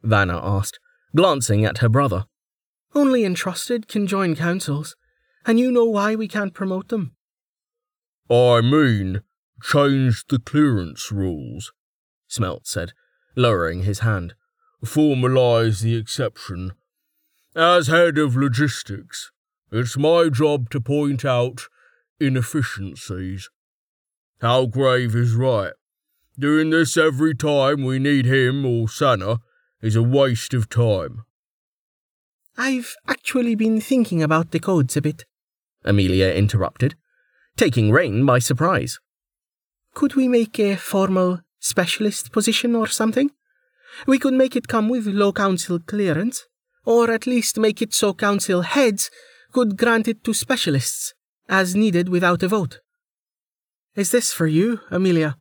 Vanna 0.02 0.40
asked, 0.42 0.80
glancing 1.14 1.64
at 1.64 1.78
her 1.78 1.88
brother. 1.88 2.24
Only 2.94 3.24
entrusted 3.24 3.88
can 3.88 4.06
join 4.06 4.34
councils. 4.34 4.96
And 5.46 5.58
you 5.58 5.70
know 5.70 5.84
why 5.84 6.14
we 6.14 6.28
can't 6.28 6.54
promote 6.54 6.88
them? 6.88 7.14
I 8.30 8.60
mean, 8.60 9.22
change 9.62 10.26
the 10.26 10.38
clearance 10.38 11.10
rules, 11.10 11.72
Smelt 12.28 12.66
said, 12.66 12.92
lowering 13.34 13.82
his 13.82 14.00
hand. 14.00 14.34
Formalise 14.84 15.80
the 15.80 15.96
exception. 15.96 16.72
As 17.56 17.86
head 17.86 18.18
of 18.18 18.36
logistics, 18.36 19.32
it's 19.72 19.96
my 19.96 20.28
job 20.28 20.70
to 20.70 20.80
point 20.80 21.24
out 21.24 21.62
inefficiencies. 22.20 23.48
Halgrave 24.42 25.14
is 25.14 25.34
right. 25.34 25.72
Doing 26.38 26.70
this 26.70 26.96
every 26.96 27.34
time 27.34 27.82
we 27.84 27.98
need 27.98 28.26
him 28.26 28.64
or 28.64 28.88
Sana 28.88 29.40
is 29.80 29.96
a 29.96 30.02
waste 30.02 30.54
of 30.54 30.68
time. 30.68 31.24
I've 32.56 32.94
actually 33.06 33.54
been 33.54 33.80
thinking 33.80 34.22
about 34.22 34.50
the 34.50 34.58
codes 34.58 34.96
a 34.96 35.00
bit, 35.00 35.24
Amelia 35.84 36.32
interrupted, 36.32 36.96
taking 37.56 37.92
Rain 37.92 38.26
by 38.26 38.40
surprise. 38.40 38.98
Could 39.94 40.14
we 40.14 40.28
make 40.28 40.58
a 40.58 40.76
formal 40.76 41.40
specialist 41.60 42.32
position 42.32 42.74
or 42.74 42.86
something? 42.88 43.30
We 44.06 44.18
could 44.18 44.34
make 44.34 44.56
it 44.56 44.68
come 44.68 44.88
with 44.88 45.06
low 45.06 45.32
council 45.32 45.78
clearance, 45.78 46.46
or 46.84 47.10
at 47.10 47.26
least 47.26 47.58
make 47.58 47.80
it 47.80 47.94
so 47.94 48.14
council 48.14 48.62
heads 48.62 49.10
could 49.52 49.76
grant 49.76 50.08
it 50.08 50.24
to 50.24 50.34
specialists, 50.34 51.14
as 51.48 51.74
needed 51.74 52.08
without 52.08 52.42
a 52.42 52.48
vote. 52.48 52.80
Is 53.94 54.10
this 54.10 54.32
for 54.32 54.46
you, 54.46 54.80
Amelia? 54.90 55.36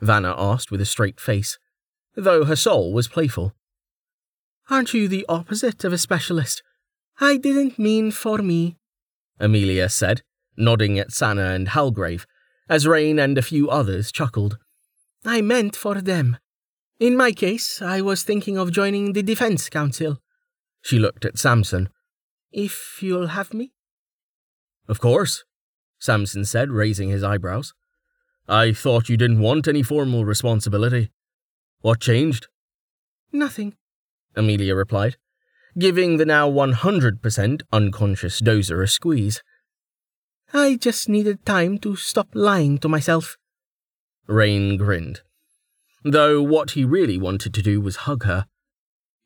Vanna 0.00 0.34
asked 0.38 0.70
with 0.70 0.80
a 0.80 0.86
straight 0.86 1.20
face, 1.20 1.58
though 2.14 2.44
her 2.44 2.56
soul 2.56 2.92
was 2.92 3.08
playful. 3.08 3.54
Aren't 4.68 4.94
you 4.94 5.08
the 5.08 5.26
opposite 5.28 5.84
of 5.84 5.92
a 5.92 5.98
specialist? 5.98 6.62
I 7.20 7.36
didn't 7.36 7.78
mean 7.78 8.10
for 8.10 8.38
me. 8.38 8.76
Amelia 9.38 9.88
said, 9.88 10.22
nodding 10.56 10.98
at 10.98 11.12
Sana 11.12 11.50
and 11.50 11.68
Halgrave, 11.68 12.26
as 12.68 12.86
Rain 12.86 13.18
and 13.18 13.36
a 13.36 13.42
few 13.42 13.68
others 13.68 14.12
chuckled. 14.12 14.58
I 15.24 15.40
meant 15.40 15.74
for 15.74 16.00
them. 16.00 16.38
In 16.98 17.16
my 17.16 17.32
case, 17.32 17.82
I 17.82 18.00
was 18.00 18.22
thinking 18.22 18.58
of 18.58 18.72
joining 18.72 19.12
the 19.12 19.22
Defense 19.22 19.68
Council. 19.68 20.18
She 20.82 20.98
looked 20.98 21.24
at 21.24 21.38
Samson. 21.38 21.88
If 22.52 22.98
you'll 23.02 23.28
have 23.28 23.54
me? 23.54 23.72
Of 24.88 25.00
course, 25.00 25.44
Samson 25.98 26.44
said, 26.44 26.70
raising 26.70 27.08
his 27.08 27.22
eyebrows. 27.22 27.74
I 28.48 28.72
thought 28.72 29.08
you 29.08 29.16
didn't 29.16 29.40
want 29.40 29.68
any 29.68 29.82
formal 29.82 30.24
responsibility. 30.24 31.10
What 31.80 32.00
changed? 32.00 32.48
Nothing, 33.32 33.76
Amelia 34.36 34.74
replied 34.74 35.16
giving 35.78 36.16
the 36.16 36.26
now 36.26 36.50
100% 36.50 37.62
unconscious 37.72 38.40
Dozer 38.40 38.82
a 38.82 38.88
squeeze. 38.88 39.42
I 40.52 40.76
just 40.76 41.08
needed 41.08 41.44
time 41.46 41.78
to 41.78 41.96
stop 41.96 42.28
lying 42.34 42.78
to 42.78 42.88
myself. 42.88 43.36
Rain 44.26 44.76
grinned, 44.76 45.22
though 46.04 46.42
what 46.42 46.72
he 46.72 46.84
really 46.84 47.18
wanted 47.18 47.54
to 47.54 47.62
do 47.62 47.80
was 47.80 48.04
hug 48.04 48.24
her. 48.24 48.46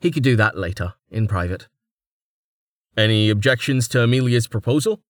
He 0.00 0.10
could 0.10 0.22
do 0.22 0.36
that 0.36 0.56
later, 0.56 0.94
in 1.10 1.26
private. 1.28 1.68
Any 2.96 3.30
objections 3.30 3.88
to 3.88 4.02
Amelia's 4.02 4.46
proposal? 4.46 5.02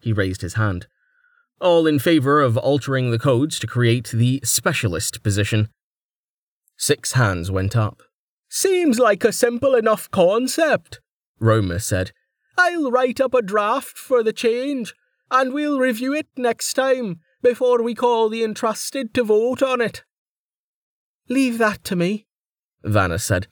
He 0.00 0.12
raised 0.12 0.42
his 0.42 0.54
hand. 0.54 0.86
All 1.60 1.86
in 1.86 1.98
favor 1.98 2.40
of 2.40 2.56
altering 2.56 3.10
the 3.10 3.18
codes 3.18 3.58
to 3.58 3.66
create 3.66 4.10
the 4.10 4.40
specialist 4.44 5.22
position. 5.22 5.68
Six 6.76 7.12
hands 7.12 7.50
went 7.50 7.74
up. 7.74 8.02
Seems 8.48 8.98
like 8.98 9.24
a 9.24 9.32
simple 9.32 9.74
enough 9.74 10.10
concept, 10.10 11.00
Roma 11.40 11.80
said. 11.80 12.12
I'll 12.58 12.90
write 12.90 13.20
up 13.20 13.34
a 13.34 13.42
draft 13.42 13.98
for 13.98 14.22
the 14.22 14.32
change, 14.32 14.94
and 15.30 15.52
we'll 15.52 15.78
review 15.78 16.14
it 16.14 16.28
next 16.36 16.74
time 16.74 17.20
before 17.42 17.82
we 17.82 17.94
call 17.94 18.28
the 18.28 18.42
entrusted 18.42 19.12
to 19.14 19.24
vote 19.24 19.62
on 19.62 19.80
it. 19.80 20.04
Leave 21.28 21.58
that 21.58 21.84
to 21.84 21.96
me, 21.96 22.26
Vanna 22.82 23.18
said. 23.18 23.48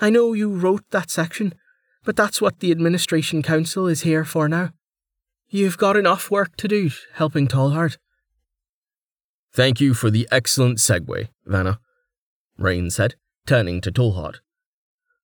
I 0.00 0.10
know 0.10 0.32
you 0.32 0.50
wrote 0.50 0.84
that 0.90 1.10
section, 1.10 1.54
but 2.04 2.16
that's 2.16 2.40
what 2.40 2.60
the 2.60 2.70
Administration 2.70 3.42
Council 3.42 3.86
is 3.86 4.02
here 4.02 4.24
for 4.24 4.48
now. 4.48 4.70
You've 5.48 5.78
got 5.78 5.96
enough 5.96 6.30
work 6.30 6.56
to 6.56 6.68
do 6.68 6.90
helping 7.14 7.48
Tallheart. 7.48 7.96
Thank 9.52 9.80
you 9.80 9.94
for 9.94 10.10
the 10.10 10.28
excellent 10.30 10.78
segue, 10.78 11.28
Vanna, 11.46 11.78
Rain 12.58 12.90
said, 12.90 13.16
turning 13.46 13.80
to 13.80 13.92
Tallheart. 13.92 14.36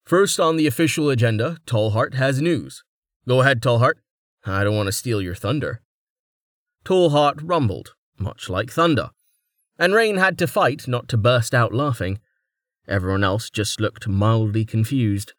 First 0.04 0.40
on 0.40 0.56
the 0.56 0.66
official 0.66 1.08
agenda, 1.10 1.58
Tallheart 1.66 2.14
has 2.14 2.42
news. 2.42 2.82
Go 3.28 3.42
ahead, 3.42 3.62
Tallheart. 3.62 3.94
I 4.44 4.64
don't 4.64 4.76
want 4.76 4.86
to 4.86 4.92
steal 4.92 5.22
your 5.22 5.34
thunder. 5.34 5.82
Tallheart 6.84 7.40
rumbled, 7.42 7.94
much 8.18 8.48
like 8.48 8.70
thunder, 8.70 9.10
and 9.78 9.94
Rain 9.94 10.16
had 10.16 10.38
to 10.38 10.46
fight 10.46 10.88
not 10.88 11.08
to 11.08 11.16
burst 11.16 11.54
out 11.54 11.74
laughing. 11.74 12.18
Everyone 12.88 13.22
else 13.22 13.50
just 13.50 13.80
looked 13.80 14.08
mildly 14.08 14.64
confused. 14.64 15.32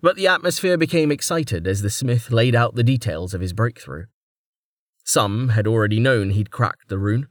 But 0.00 0.16
the 0.16 0.28
atmosphere 0.28 0.76
became 0.76 1.10
excited 1.10 1.66
as 1.66 1.82
the 1.82 1.90
smith 1.90 2.30
laid 2.30 2.54
out 2.54 2.76
the 2.76 2.84
details 2.84 3.34
of 3.34 3.40
his 3.40 3.52
breakthrough. 3.52 4.04
Some 5.04 5.50
had 5.50 5.66
already 5.66 5.98
known 5.98 6.30
he'd 6.30 6.50
cracked 6.50 6.88
the 6.88 6.98
rune, 6.98 7.26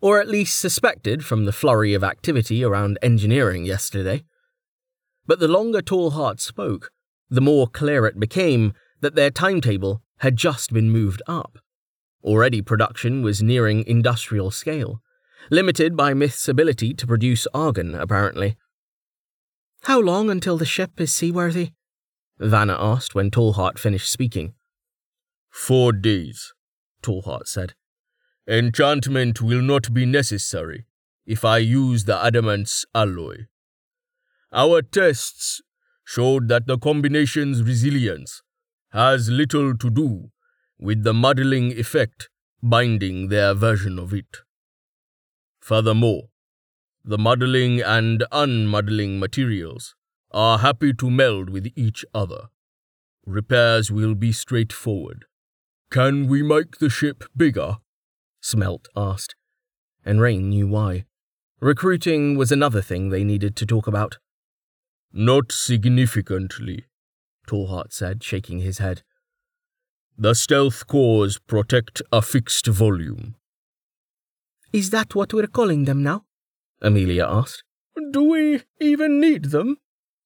or 0.00 0.20
at 0.20 0.28
least 0.28 0.58
suspected 0.58 1.24
from 1.24 1.44
the 1.44 1.52
flurry 1.52 1.94
of 1.94 2.04
activity 2.04 2.62
around 2.62 2.98
engineering 3.02 3.64
yesterday. 3.64 4.24
But 5.26 5.40
the 5.40 5.48
longer 5.48 5.80
Tallheart 5.80 6.40
spoke, 6.40 6.90
the 7.28 7.40
more 7.40 7.66
clear 7.66 8.06
it 8.06 8.20
became 8.20 8.72
that 9.00 9.14
their 9.14 9.30
timetable 9.30 10.02
had 10.18 10.36
just 10.36 10.72
been 10.72 10.90
moved 10.90 11.22
up. 11.26 11.58
Already 12.22 12.62
production 12.62 13.22
was 13.22 13.42
nearing 13.42 13.86
industrial 13.86 14.50
scale, 14.50 15.00
limited 15.50 15.96
by 15.96 16.14
Myth's 16.14 16.48
ability 16.48 16.94
to 16.94 17.06
produce 17.06 17.46
argon, 17.54 17.94
apparently. 17.94 18.56
How 19.82 20.00
long 20.00 20.30
until 20.30 20.56
the 20.56 20.64
ship 20.64 21.00
is 21.00 21.14
seaworthy? 21.14 21.70
Vanna 22.38 22.76
asked 22.78 23.14
when 23.14 23.30
Tallheart 23.30 23.78
finished 23.78 24.10
speaking. 24.10 24.54
Four 25.50 25.92
days, 25.92 26.52
Tallheart 27.02 27.46
said. 27.46 27.74
Enchantment 28.48 29.42
will 29.42 29.60
not 29.60 29.92
be 29.92 30.06
necessary 30.06 30.86
if 31.26 31.44
I 31.44 31.58
use 31.58 32.04
the 32.04 32.16
adamant's 32.16 32.86
alloy. 32.94 33.46
Our 34.52 34.82
tests 34.82 35.60
showed 36.04 36.46
that 36.48 36.66
the 36.66 36.78
combination's 36.78 37.62
resilience 37.62 38.42
has 38.90 39.28
little 39.28 39.76
to 39.76 39.90
do 39.90 40.30
with 40.78 41.02
the 41.02 41.12
muddling 41.12 41.72
effect 41.72 42.28
binding 42.62 43.28
their 43.28 43.52
version 43.52 43.98
of 43.98 44.14
it. 44.14 44.38
Furthermore, 45.60 46.28
the 47.04 47.18
muddling 47.18 47.80
and 47.80 48.24
unmuddling 48.30 49.18
materials 49.18 49.96
are 50.30 50.58
happy 50.58 50.92
to 50.94 51.10
meld 51.10 51.50
with 51.50 51.72
each 51.74 52.04
other. 52.14 52.48
Repairs 53.26 53.90
will 53.90 54.14
be 54.14 54.30
straightforward. 54.30 55.24
Can 55.90 56.28
we 56.28 56.42
make 56.42 56.78
the 56.78 56.88
ship 56.88 57.24
bigger? 57.36 57.78
Smelt 58.46 58.86
asked, 58.94 59.34
and 60.04 60.20
Rain 60.20 60.50
knew 60.50 60.68
why. 60.68 61.04
Recruiting 61.58 62.36
was 62.36 62.52
another 62.52 62.80
thing 62.80 63.08
they 63.08 63.24
needed 63.24 63.56
to 63.56 63.66
talk 63.66 63.88
about. 63.88 64.18
Not 65.12 65.50
significantly, 65.50 66.84
Tallheart 67.48 67.92
said, 67.92 68.22
shaking 68.22 68.60
his 68.60 68.78
head. 68.78 69.02
The 70.16 70.34
stealth 70.34 70.86
cores 70.86 71.38
protect 71.40 72.02
a 72.12 72.22
fixed 72.22 72.68
volume. 72.68 73.34
Is 74.72 74.90
that 74.90 75.16
what 75.16 75.34
we're 75.34 75.48
calling 75.48 75.84
them 75.84 76.04
now? 76.04 76.24
Amelia 76.80 77.26
asked. 77.28 77.64
Do 78.12 78.22
we 78.22 78.62
even 78.78 79.18
need 79.18 79.46
them? 79.46 79.78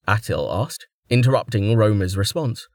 Attil 0.06 0.46
asked, 0.52 0.88
interrupting 1.08 1.74
Roma's 1.74 2.18
response. 2.18 2.68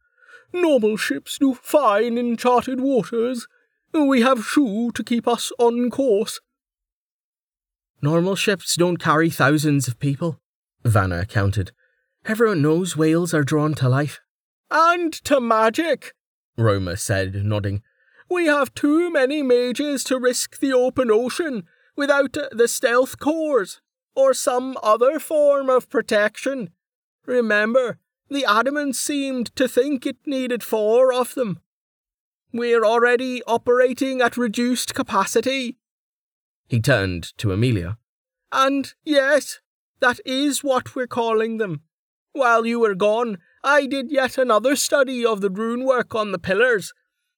Normal 0.52 0.98
ships 0.98 1.38
do 1.38 1.54
fine 1.54 2.18
in 2.18 2.36
charted 2.36 2.80
waters. 2.80 3.46
We 3.96 4.22
have 4.22 4.46
Shu 4.46 4.92
to 4.92 5.04
keep 5.04 5.26
us 5.26 5.54
on 5.58 5.90
course. 5.90 6.42
Normal 8.02 8.36
ships 8.36 8.76
don't 8.76 8.98
carry 8.98 9.30
thousands 9.30 9.88
of 9.88 10.00
people, 10.00 10.40
Vanna 10.84 11.26
counted. 11.26 11.72
Everyone 12.26 12.62
knows 12.62 12.98
whales 12.98 13.34
are 13.34 13.44
drawn 13.44 13.74
to 13.76 13.88
life. 13.88 14.20
And 14.70 15.14
to 15.24 15.40
magic, 15.40 16.14
Roma 16.58 16.98
said, 16.98 17.36
nodding. 17.46 17.84
We 18.30 18.48
have 18.48 18.74
too 18.74 19.12
many 19.12 19.42
mages 19.42 20.04
to 20.06 20.20
risk 20.20 20.60
the 20.60 20.74
open 20.74 21.10
ocean 21.10 21.64
without 21.96 22.38
the 22.52 22.68
stealth 22.68 23.18
cores 23.18 23.80
or 24.14 24.34
some 24.34 24.78
other 24.84 25.20
form 25.20 25.70
of 25.70 25.90
protection. 25.90 26.72
Remember, 27.26 28.00
the 28.30 28.46
Adamants 28.48 28.96
seemed 28.96 29.56
to 29.56 29.68
think 29.68 30.06
it 30.06 30.18
needed 30.26 30.64
four 30.64 31.14
of 31.14 31.34
them. 31.36 31.62
We're 32.56 32.86
already 32.86 33.44
operating 33.44 34.22
at 34.22 34.38
reduced 34.38 34.96
capacity. 34.96 35.76
He 36.70 36.80
turned 36.80 37.38
to 37.38 37.52
Amelia. 37.52 37.98
And 38.50 38.94
yes, 39.04 39.60
that 40.00 40.22
is 40.26 40.64
what 40.64 40.96
we're 40.96 41.06
calling 41.06 41.58
them. 41.58 41.82
While 42.32 42.66
you 42.66 42.80
were 42.80 42.96
gone, 42.96 43.40
I 43.62 43.88
did 43.88 44.10
yet 44.10 44.38
another 44.38 44.78
study 44.78 45.26
of 45.26 45.42
the 45.42 45.50
rune 45.50 45.84
work 45.84 46.16
on 46.16 46.32
the 46.32 46.40
pillars, 46.40 46.94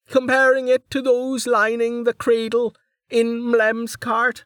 comparing 0.08 0.68
it 0.68 0.88
to 0.92 1.02
those 1.02 1.48
lining 1.48 2.04
the 2.04 2.14
cradle 2.14 2.76
in 3.10 3.42
Mlem's 3.42 3.96
cart. 3.96 4.44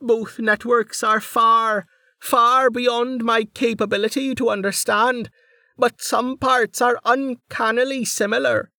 Both 0.00 0.38
networks 0.38 1.02
are 1.02 1.20
far, 1.20 1.86
far 2.18 2.70
beyond 2.70 3.24
my 3.24 3.44
capability 3.44 4.34
to 4.36 4.48
understand, 4.48 5.28
but 5.76 6.00
some 6.00 6.38
parts 6.38 6.80
are 6.80 6.98
uncannily 7.04 8.06
similar. 8.06 8.71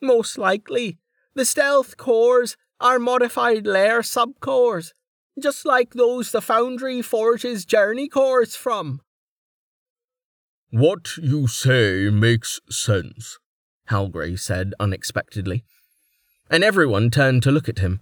Most 0.00 0.38
likely, 0.38 0.98
the 1.34 1.44
stealth 1.44 1.96
cores 1.96 2.56
are 2.80 2.98
modified 2.98 3.66
layer 3.66 4.02
subcores, 4.02 4.92
just 5.38 5.66
like 5.66 5.94
those 5.94 6.32
the 6.32 6.40
Foundry 6.40 7.02
forges 7.02 7.64
journey 7.64 8.08
cores 8.08 8.56
from. 8.56 9.00
What 10.70 11.16
you 11.16 11.46
say 11.46 12.10
makes 12.10 12.60
sense, 12.70 13.38
Halgrave 13.90 14.40
said 14.40 14.72
unexpectedly. 14.78 15.64
And 16.48 16.64
everyone 16.64 17.10
turned 17.10 17.42
to 17.44 17.50
look 17.50 17.68
at 17.68 17.80
him. 17.80 18.00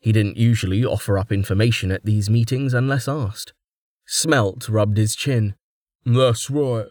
He 0.00 0.12
didn't 0.12 0.36
usually 0.36 0.84
offer 0.84 1.18
up 1.18 1.30
information 1.30 1.90
at 1.90 2.04
these 2.04 2.30
meetings 2.30 2.74
unless 2.74 3.06
asked. 3.06 3.52
Smelt 4.06 4.68
rubbed 4.68 4.96
his 4.96 5.14
chin. 5.14 5.54
That's 6.04 6.50
right. 6.50 6.86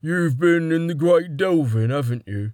You've 0.00 0.38
been 0.38 0.72
in 0.72 0.86
the 0.86 0.94
Great 0.94 1.36
Delvin, 1.36 1.90
haven't 1.90 2.24
you? 2.26 2.52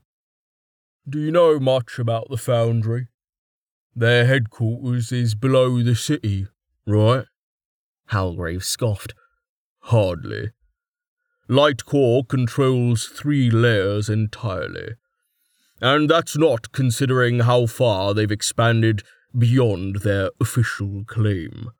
Do 1.07 1.19
you 1.19 1.31
know 1.31 1.61
much 1.61 1.99
about 1.99 2.31
the 2.31 2.39
Foundry? 2.39 3.09
Their 3.95 4.25
headquarters 4.25 5.13
is 5.13 5.35
below 5.35 5.83
the 5.83 5.95
city, 5.95 6.47
right? 6.87 7.27
Halgrave 8.11 8.65
scoffed. 8.65 9.13
Hardly. 9.81 10.53
Light 11.47 11.85
Core 11.85 12.25
controls 12.25 13.05
three 13.05 13.51
layers 13.51 14.09
entirely. 14.09 14.95
And 15.79 16.09
that's 16.09 16.39
not 16.39 16.73
considering 16.73 17.41
how 17.41 17.67
far 17.67 18.15
they've 18.15 18.33
expanded 18.33 19.03
beyond 19.37 19.97
their 19.97 20.31
official 20.41 21.05
claim. 21.07 21.71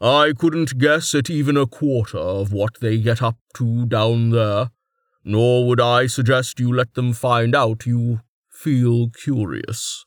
I 0.00 0.32
couldn't 0.34 0.78
guess 0.78 1.14
at 1.14 1.28
even 1.28 1.58
a 1.58 1.66
quarter 1.66 2.16
of 2.16 2.54
what 2.54 2.80
they 2.80 2.96
get 2.96 3.20
up 3.20 3.36
to 3.56 3.84
down 3.84 4.30
there, 4.30 4.70
nor 5.22 5.66
would 5.66 5.80
I 5.80 6.06
suggest 6.06 6.58
you 6.58 6.72
let 6.72 6.94
them 6.94 7.12
find 7.12 7.54
out 7.54 7.84
you 7.84 8.20
feel 8.60 9.08
curious. 9.08 10.04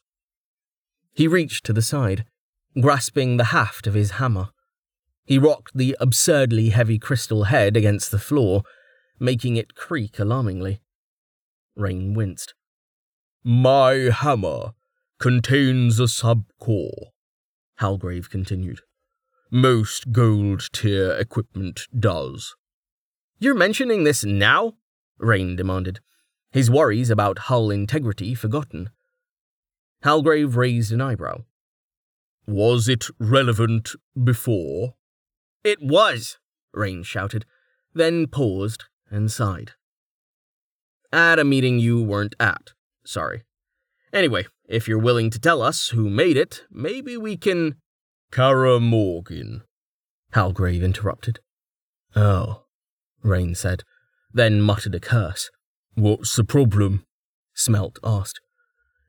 He 1.12 1.28
reached 1.28 1.66
to 1.66 1.74
the 1.74 1.82
side, 1.82 2.26
grasping 2.80 3.38
the 3.38 3.46
haft 3.46 3.88
of 3.88 3.96
his 3.96 4.12
hammer. 4.12 4.50
He 5.26 5.40
rocked 5.40 5.72
the 5.76 5.98
absurdly 6.00 6.70
heavy 6.70 7.00
crystal 7.00 7.46
head 7.46 7.76
against 7.76 8.12
the 8.12 8.20
floor, 8.20 8.62
making 9.20 9.56
it 9.56 9.74
creak 9.74 10.20
alarmingly. 10.20 10.82
Rain 11.76 12.14
winced. 12.14 12.54
My 13.44 14.12
hammer 14.14 14.74
contains 15.20 16.00
a 16.00 16.04
subcore, 16.04 17.08
Halgrave 17.80 18.30
continued. 18.30 18.82
Most 19.50 20.12
gold 20.12 20.70
tier 20.72 21.12
equipment 21.14 21.88
does. 21.98 22.56
You're 23.40 23.56
mentioning 23.56 24.04
this 24.04 24.24
now? 24.24 24.74
Rain 25.18 25.56
demanded, 25.56 26.02
his 26.54 26.70
worries 26.70 27.10
about 27.10 27.50
hull 27.50 27.72
integrity 27.72 28.36
forgotten. 28.36 28.92
Halgrave 30.06 30.56
raised 30.56 30.92
an 30.92 31.02
eyebrow. 31.02 31.44
Was 32.46 32.88
it 32.88 33.06
relevant 33.20 33.90
before? 34.24 34.94
It 35.64 35.80
was, 35.82 36.38
Rain 36.72 37.02
shouted, 37.02 37.46
then 37.96 38.28
paused 38.28 38.84
and 39.10 39.32
sighed. 39.32 39.72
At 41.12 41.40
a 41.40 41.44
meeting 41.44 41.80
you 41.80 42.04
weren't 42.04 42.36
at, 42.40 42.74
sorry. 43.04 43.44
Anyway, 44.12 44.46
if 44.70 44.88
you're 44.88 45.00
willing 45.00 45.32
to 45.32 45.40
tell 45.40 45.62
us 45.62 45.90
who 45.90 46.08
made 46.08 46.38
it, 46.38 46.66
maybe 46.70 47.18
we 47.18 47.36
can. 47.36 47.78
Kara 48.32 48.80
Morgan, 48.80 49.64
Halgrave 50.34 50.84
interrupted. 50.84 51.40
Oh, 52.16 52.66
Rain 53.24 53.56
said, 53.56 53.84
then 54.32 54.62
muttered 54.62 54.94
a 54.94 55.00
curse. 55.00 55.50
What's 55.96 56.36
the 56.36 56.44
problem? 56.44 57.06
Smelt 57.54 58.00
asked. 58.04 58.42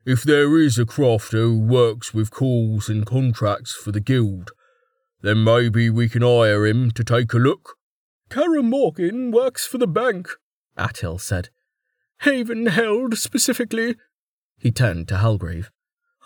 If 0.05 0.23
there 0.23 0.55
is 0.57 0.77
a 0.77 0.85
crafter 0.85 1.41
who 1.41 1.59
works 1.59 2.13
with 2.13 2.29
calls 2.29 2.89
and 2.89 3.05
contracts 3.05 3.73
for 3.73 3.91
the 3.91 3.99
guild, 3.99 4.51
then 5.21 5.43
maybe 5.43 5.89
we 5.89 6.07
can 6.07 6.21
hire 6.21 6.65
him 6.67 6.91
to 6.91 7.03
take 7.03 7.33
a 7.33 7.37
look. 7.37 7.75
Karen 8.29 8.69
Morgan 8.69 9.31
works 9.31 9.65
for 9.65 9.79
the 9.79 9.87
bank, 9.87 10.29
Attil 10.77 11.19
said. 11.19 11.49
Havenhold 12.21 13.17
specifically. 13.17 13.95
He 14.59 14.71
turned 14.71 15.07
to 15.07 15.15
Halgrave. 15.15 15.69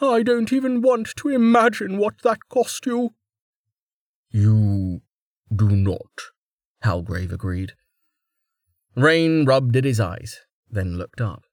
I 0.02 0.24
don't 0.24 0.52
even 0.52 0.82
want 0.82 1.16
to 1.18 1.30
imagine 1.30 1.98
what 1.98 2.22
that 2.24 2.50
cost 2.50 2.86
you. 2.86 3.14
You 4.30 5.02
do 5.54 5.70
not, 5.70 6.32
Halgrave 6.84 7.32
agreed. 7.32 7.74
Rain 8.96 9.46
rubbed 9.46 9.78
at 9.78 9.86
his 9.86 10.00
eyes, 10.00 10.42
then 10.72 10.98
looked 10.98 11.22
up. 11.22 11.44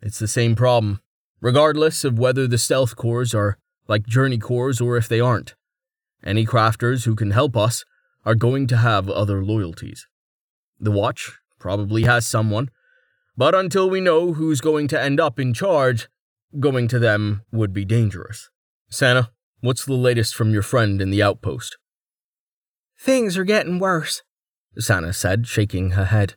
It's 0.00 0.18
the 0.18 0.28
same 0.28 0.54
problem, 0.54 1.00
regardless 1.40 2.04
of 2.04 2.18
whether 2.18 2.46
the 2.46 2.58
stealth 2.58 2.96
cores 2.96 3.34
are 3.34 3.58
like 3.88 4.06
journey 4.06 4.38
cores 4.38 4.80
or 4.80 4.96
if 4.96 5.08
they 5.08 5.20
aren't. 5.20 5.54
Any 6.24 6.46
crafters 6.46 7.04
who 7.04 7.14
can 7.14 7.32
help 7.32 7.56
us 7.56 7.84
are 8.24 8.34
going 8.34 8.66
to 8.68 8.76
have 8.76 9.08
other 9.08 9.44
loyalties. 9.44 10.06
The 10.80 10.92
Watch 10.92 11.38
probably 11.58 12.02
has 12.04 12.26
someone, 12.26 12.70
but 13.36 13.54
until 13.54 13.88
we 13.88 14.00
know 14.00 14.34
who's 14.34 14.60
going 14.60 14.88
to 14.88 15.00
end 15.00 15.20
up 15.20 15.38
in 15.38 15.54
charge, 15.54 16.08
going 16.58 16.88
to 16.88 16.98
them 16.98 17.42
would 17.52 17.72
be 17.72 17.84
dangerous. 17.84 18.50
Sana, 18.90 19.30
what's 19.60 19.84
the 19.84 19.94
latest 19.94 20.34
from 20.34 20.52
your 20.52 20.62
friend 20.62 21.00
in 21.00 21.10
the 21.10 21.22
outpost? 21.22 21.76
Things 22.98 23.36
are 23.36 23.44
getting 23.44 23.78
worse, 23.78 24.22
Sana 24.78 25.12
said, 25.12 25.46
shaking 25.46 25.92
her 25.92 26.06
head. 26.06 26.34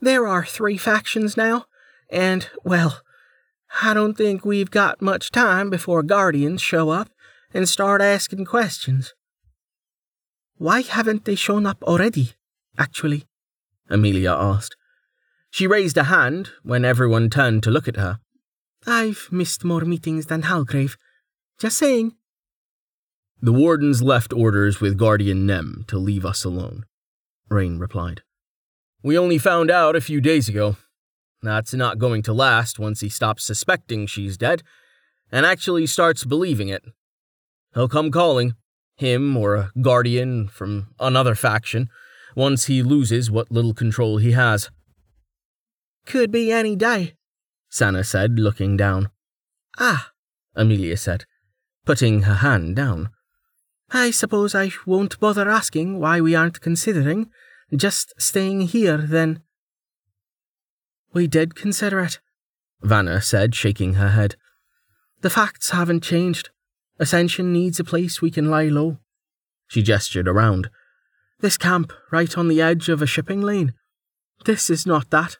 There 0.00 0.26
are 0.26 0.44
three 0.44 0.76
factions 0.76 1.36
now, 1.36 1.66
and, 2.10 2.48
well, 2.64 3.02
I 3.82 3.94
don't 3.94 4.16
think 4.16 4.44
we've 4.44 4.70
got 4.70 5.02
much 5.02 5.30
time 5.30 5.70
before 5.70 6.02
Guardians 6.02 6.62
show 6.62 6.90
up 6.90 7.10
and 7.52 7.68
start 7.68 8.00
asking 8.00 8.44
questions. 8.44 9.14
Why 10.56 10.82
haven't 10.82 11.24
they 11.24 11.34
shown 11.34 11.66
up 11.66 11.82
already, 11.82 12.32
actually? 12.76 13.24
Amelia 13.88 14.32
asked. 14.32 14.76
She 15.50 15.66
raised 15.66 15.96
a 15.96 16.04
hand 16.04 16.50
when 16.62 16.84
everyone 16.84 17.30
turned 17.30 17.62
to 17.62 17.70
look 17.70 17.88
at 17.88 17.96
her. 17.96 18.20
I've 18.86 19.28
missed 19.30 19.64
more 19.64 19.80
meetings 19.82 20.26
than 20.26 20.42
Halgrave. 20.42 20.96
Just 21.58 21.78
saying. 21.78 22.14
The 23.40 23.52
wardens 23.52 24.02
left 24.02 24.32
orders 24.32 24.80
with 24.80 24.98
Guardian 24.98 25.46
Nem 25.46 25.84
to 25.88 25.98
leave 25.98 26.24
us 26.24 26.44
alone, 26.44 26.84
Rain 27.48 27.78
replied. 27.78 28.22
We 29.02 29.16
only 29.16 29.38
found 29.38 29.70
out 29.70 29.94
a 29.94 30.00
few 30.00 30.20
days 30.20 30.48
ago. 30.48 30.76
That's 31.42 31.72
not 31.72 31.98
going 31.98 32.22
to 32.22 32.32
last 32.32 32.78
once 32.78 33.00
he 33.00 33.08
stops 33.08 33.44
suspecting 33.44 34.06
she's 34.06 34.36
dead 34.36 34.62
and 35.30 35.46
actually 35.46 35.86
starts 35.86 36.24
believing 36.24 36.68
it. 36.68 36.82
He'll 37.74 37.88
come 37.88 38.10
calling, 38.10 38.54
him 38.96 39.36
or 39.36 39.54
a 39.54 39.72
guardian 39.80 40.48
from 40.48 40.88
another 40.98 41.34
faction, 41.34 41.88
once 42.34 42.66
he 42.66 42.82
loses 42.82 43.30
what 43.30 43.52
little 43.52 43.74
control 43.74 44.18
he 44.18 44.32
has. 44.32 44.70
Could 46.06 46.32
be 46.32 46.50
any 46.50 46.74
day, 46.74 47.14
Sana 47.68 48.02
said, 48.02 48.38
looking 48.38 48.76
down. 48.76 49.10
Ah, 49.78 50.10
Amelia 50.56 50.96
said, 50.96 51.24
putting 51.84 52.22
her 52.22 52.36
hand 52.36 52.74
down. 52.76 53.10
I 53.90 54.10
suppose 54.10 54.54
I 54.54 54.72
won't 54.86 55.20
bother 55.20 55.48
asking 55.48 56.00
why 56.00 56.20
we 56.20 56.34
aren't 56.34 56.60
considering 56.60 57.30
just 57.74 58.14
staying 58.18 58.62
here 58.62 58.98
then. 58.98 59.42
We 61.12 61.26
did 61.26 61.54
consider 61.54 62.00
it, 62.00 62.20
Vanna 62.82 63.20
said, 63.20 63.54
shaking 63.54 63.94
her 63.94 64.10
head. 64.10 64.36
The 65.20 65.30
facts 65.30 65.70
haven't 65.70 66.02
changed. 66.02 66.50
Ascension 66.98 67.52
needs 67.52 67.80
a 67.80 67.84
place 67.84 68.20
we 68.20 68.30
can 68.30 68.50
lie 68.50 68.68
low. 68.68 68.98
She 69.66 69.82
gestured 69.82 70.28
around. 70.28 70.70
This 71.40 71.58
camp, 71.58 71.92
right 72.10 72.36
on 72.36 72.48
the 72.48 72.62
edge 72.62 72.88
of 72.88 73.02
a 73.02 73.06
shipping 73.06 73.40
lane. 73.40 73.74
This 74.44 74.70
is 74.70 74.86
not 74.86 75.10
that. 75.10 75.38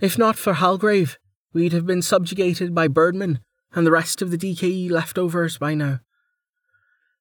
If 0.00 0.18
not 0.18 0.36
for 0.36 0.54
Halgrave, 0.54 1.16
we'd 1.52 1.72
have 1.72 1.86
been 1.86 2.02
subjugated 2.02 2.74
by 2.74 2.88
Birdman 2.88 3.40
and 3.74 3.86
the 3.86 3.90
rest 3.90 4.22
of 4.22 4.30
the 4.30 4.38
DKE 4.38 4.90
leftovers 4.90 5.58
by 5.58 5.74
now. 5.74 6.00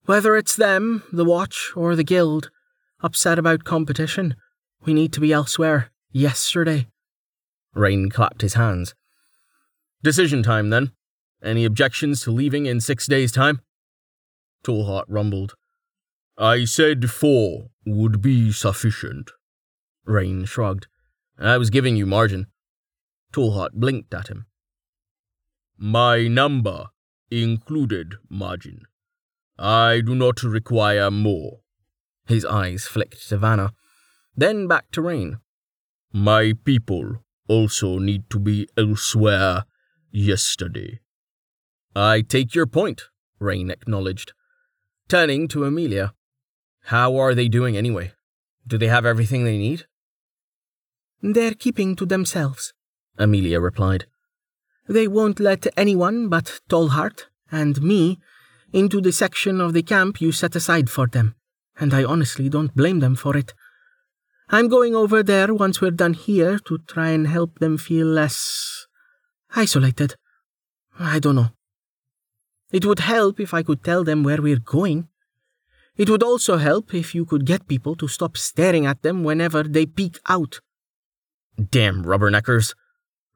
Whether 0.06 0.36
it's 0.36 0.56
them, 0.56 1.04
the 1.12 1.26
Watch, 1.26 1.72
or 1.76 1.96
the 1.96 2.04
Guild, 2.04 2.50
upset 3.04 3.38
about 3.38 3.66
competition, 3.66 4.36
we 4.86 4.94
need 4.94 5.14
to 5.14 5.20
be 5.20 5.34
elsewhere, 5.34 5.92
yesterday. 6.12 6.88
Rain 7.74 8.10
clapped 8.10 8.42
his 8.42 8.54
hands. 8.54 8.96
Decision 10.02 10.42
time, 10.42 10.70
then. 10.70 10.92
Any 11.44 11.66
objections 11.66 12.22
to 12.24 12.32
leaving 12.32 12.66
in 12.66 12.80
six 12.80 13.06
days' 13.06 13.32
time? 13.32 13.62
Tallheart 14.64 15.06
rumbled. 15.08 15.56
I 16.38 16.66
said 16.66 17.12
four 17.12 17.70
would 17.86 18.22
be 18.22 18.52
sufficient. 18.52 19.32
Rain 20.06 20.46
shrugged. 20.46 20.88
I 21.38 21.58
was 21.58 21.70
giving 21.70 21.96
you 21.96 22.06
margin. 22.06 22.48
Tallheart 23.34 23.74
blinked 23.74 24.14
at 24.14 24.30
him. 24.30 24.46
My 25.78 26.28
number 26.28 26.88
included 27.30 28.16
margin. 28.30 28.84
I 29.58 30.02
do 30.02 30.16
not 30.16 30.44
require 30.44 31.12
more. 31.12 31.63
His 32.26 32.46
eyes 32.46 32.86
flicked 32.86 33.28
to 33.30 33.38
Vanna, 33.38 33.74
then 34.36 34.68
back 34.68 34.92
to 34.92 35.02
Rain. 35.02 35.40
My 36.12 36.54
people 36.64 37.24
also 37.48 37.98
need 37.98 38.30
to 38.30 38.40
be 38.40 38.68
elsewhere 38.78 39.66
yesterday. 40.12 41.02
I 41.96 42.22
take 42.22 42.56
your 42.56 42.66
point, 42.66 43.04
Rain 43.40 43.70
acknowledged. 43.70 44.34
Turning 45.08 45.48
to 45.50 45.66
Amelia. 45.66 46.14
How 46.86 47.18
are 47.18 47.36
they 47.36 47.48
doing 47.48 47.78
anyway? 47.78 48.14
Do 48.66 48.78
they 48.78 48.88
have 48.88 49.06
everything 49.06 49.44
they 49.44 49.58
need? 49.58 49.86
They're 51.22 51.54
keeping 51.54 51.96
to 51.98 52.06
themselves, 52.06 52.74
Amelia 53.18 53.60
replied. 53.60 54.06
They 54.88 55.08
won't 55.08 55.40
let 55.40 55.68
anyone 55.78 56.30
but 56.30 56.60
Tallheart 56.70 57.26
and 57.52 57.82
me 57.82 58.20
into 58.74 59.00
the 59.00 59.12
section 59.12 59.62
of 59.62 59.74
the 59.74 59.84
camp 59.84 60.20
you 60.20 60.32
set 60.32 60.56
aside 60.56 60.90
for 60.90 61.08
them, 61.08 61.36
and 61.80 61.94
I 61.94 62.04
honestly 62.04 62.50
don't 62.50 62.76
blame 62.76 63.00
them 63.00 63.16
for 63.16 63.36
it. 63.36 63.54
I'm 64.50 64.68
going 64.68 64.96
over 64.96 65.24
there 65.24 65.54
once 65.54 65.82
we're 65.82 65.92
done 65.92 66.14
here 66.14 66.60
to 66.60 66.78
try 66.88 67.10
and 67.10 67.28
help 67.28 67.60
them 67.60 67.78
feel 67.78 68.08
less 68.08 68.86
isolated. 69.56 70.16
I 71.00 71.20
don't 71.20 71.36
know. 71.36 71.50
It 72.72 72.86
would 72.86 73.00
help 73.00 73.40
if 73.40 73.54
I 73.54 73.64
could 73.64 73.84
tell 73.84 74.04
them 74.04 74.24
where 74.24 74.42
we're 74.42 74.60
going. 74.60 75.08
It 75.96 76.10
would 76.10 76.24
also 76.24 76.58
help 76.58 76.94
if 76.94 77.14
you 77.14 77.26
could 77.26 77.46
get 77.46 77.68
people 77.68 77.96
to 77.96 78.08
stop 78.08 78.36
staring 78.36 78.86
at 78.86 79.04
them 79.04 79.24
whenever 79.24 79.64
they 79.64 79.86
peek 79.86 80.20
out. 80.28 80.60
Damn 81.70 82.04
rubberneckers, 82.04 82.74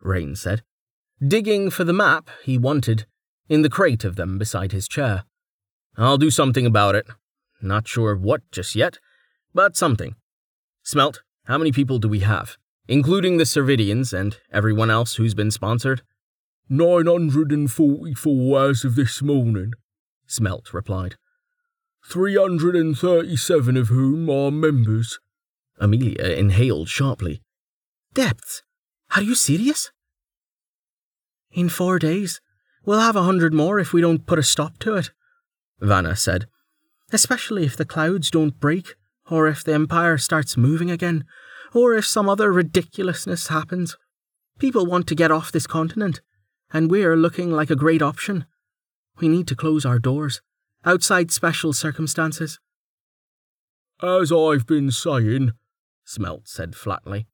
Rain 0.02 0.36
said, 0.36 0.63
digging 1.26 1.69
for 1.69 1.84
the 1.84 1.93
map 1.93 2.30
he 2.43 2.58
wanted 2.58 3.06
in 3.47 3.62
the 3.62 3.69
crate 3.69 4.04
of 4.04 4.15
them 4.15 4.38
beside 4.38 4.71
his 4.71 4.88
chair. 4.88 5.23
I'll 5.97 6.17
do 6.17 6.32
something 6.32 6.65
about 6.65 6.95
it. 6.95 7.08
Not 7.61 7.87
sure 7.87 8.15
what 8.15 8.41
just 8.51 8.75
yet, 8.75 8.99
but 9.53 9.75
something. 9.75 10.15
Smelt, 10.83 11.21
how 11.45 11.57
many 11.57 11.71
people 11.71 11.99
do 11.99 12.07
we 12.07 12.19
have, 12.19 12.57
including 12.87 13.37
the 13.37 13.43
Cervidians 13.43 14.13
and 14.13 14.37
everyone 14.51 14.91
else 14.91 15.15
who's 15.15 15.33
been 15.33 15.51
sponsored? 15.51 16.01
944 16.69 18.69
as 18.69 18.83
of 18.83 18.95
this 18.95 19.21
morning, 19.21 19.73
Smelt 20.27 20.73
replied. 20.73 21.15
337 22.05 23.77
of 23.77 23.87
whom 23.87 24.29
are 24.29 24.51
members. 24.51 25.19
Amelia 25.79 26.23
inhaled 26.23 26.89
sharply. 26.89 27.41
Depths? 28.13 28.63
Are 29.15 29.21
you 29.21 29.35
serious? 29.35 29.91
In 31.51 31.69
four 31.69 31.99
days, 31.99 32.41
we'll 32.85 32.99
have 32.99 33.15
a 33.15 33.23
hundred 33.23 33.53
more 33.53 33.79
if 33.79 33.93
we 33.93 34.01
don't 34.01 34.25
put 34.25 34.39
a 34.39 34.43
stop 34.43 34.77
to 34.79 34.95
it, 34.95 35.11
Vanna 35.79 36.15
said. 36.15 36.47
Especially 37.11 37.65
if 37.65 37.77
the 37.77 37.85
clouds 37.85 38.29
don't 38.29 38.59
break, 38.59 38.95
or 39.29 39.47
if 39.47 39.63
the 39.63 39.73
Empire 39.73 40.17
starts 40.17 40.57
moving 40.57 40.91
again, 40.91 41.25
or 41.73 41.93
if 41.93 42.05
some 42.05 42.29
other 42.29 42.51
ridiculousness 42.51 43.47
happens. 43.47 43.95
People 44.59 44.85
want 44.85 45.07
to 45.07 45.15
get 45.15 45.31
off 45.31 45.51
this 45.51 45.67
continent, 45.67 46.21
and 46.71 46.91
we're 46.91 47.15
looking 47.15 47.51
like 47.51 47.69
a 47.69 47.75
great 47.75 48.01
option. 48.01 48.45
We 49.19 49.27
need 49.27 49.47
to 49.47 49.55
close 49.55 49.85
our 49.85 49.99
doors, 49.99 50.41
outside 50.85 51.31
special 51.31 51.73
circumstances. 51.73 52.59
As 54.01 54.31
I've 54.31 54.67
been 54.67 54.91
saying, 54.91 55.51
Smelt 56.05 56.47
said 56.47 56.75
flatly. 56.75 57.27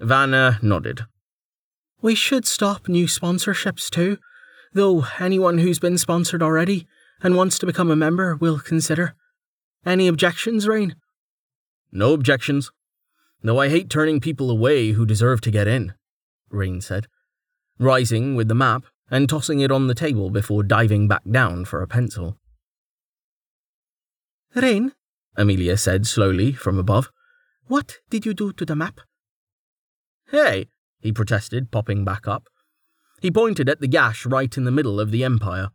Vanna 0.00 0.58
nodded. 0.62 1.02
We 2.00 2.14
should 2.14 2.46
stop 2.46 2.88
new 2.88 3.06
sponsorships 3.06 3.88
too, 3.88 4.18
though 4.72 5.06
anyone 5.18 5.58
who's 5.58 5.78
been 5.78 5.98
sponsored 5.98 6.42
already 6.42 6.86
and 7.22 7.36
wants 7.36 7.58
to 7.58 7.66
become 7.66 7.90
a 7.90 7.96
member 7.96 8.36
We'll 8.36 8.58
consider. 8.58 9.14
Any 9.86 10.08
objections, 10.08 10.66
Rain? 10.66 10.96
No 11.92 12.12
objections. 12.12 12.70
Though 13.42 13.60
I 13.60 13.68
hate 13.68 13.90
turning 13.90 14.20
people 14.20 14.50
away 14.50 14.92
who 14.92 15.04
deserve 15.04 15.40
to 15.42 15.50
get 15.50 15.68
in, 15.68 15.94
Rain 16.50 16.80
said. 16.80 17.06
Rising 17.78 18.34
with 18.34 18.48
the 18.48 18.54
map, 18.54 18.84
and 19.10 19.28
tossing 19.28 19.60
it 19.60 19.70
on 19.70 19.86
the 19.86 19.94
table 19.94 20.30
before 20.30 20.62
diving 20.62 21.08
back 21.08 21.22
down 21.30 21.64
for 21.64 21.82
a 21.82 21.86
pencil. 21.86 22.38
Rain, 24.54 24.92
Amelia 25.36 25.76
said 25.76 26.06
slowly 26.06 26.52
from 26.52 26.78
above. 26.78 27.10
what 27.66 27.98
did 28.08 28.24
you 28.24 28.34
do 28.34 28.52
to 28.52 28.64
the 28.64 28.76
map? 28.76 29.00
Hey, 30.30 30.68
he 31.00 31.12
protested, 31.12 31.70
popping 31.70 32.04
back 32.04 32.26
up. 32.26 32.48
He 33.20 33.30
pointed 33.30 33.68
at 33.68 33.80
the 33.80 33.88
gash 33.88 34.26
right 34.26 34.56
in 34.56 34.64
the 34.64 34.70
middle 34.70 35.00
of 35.00 35.10
the 35.10 35.24
Empire. 35.24 35.70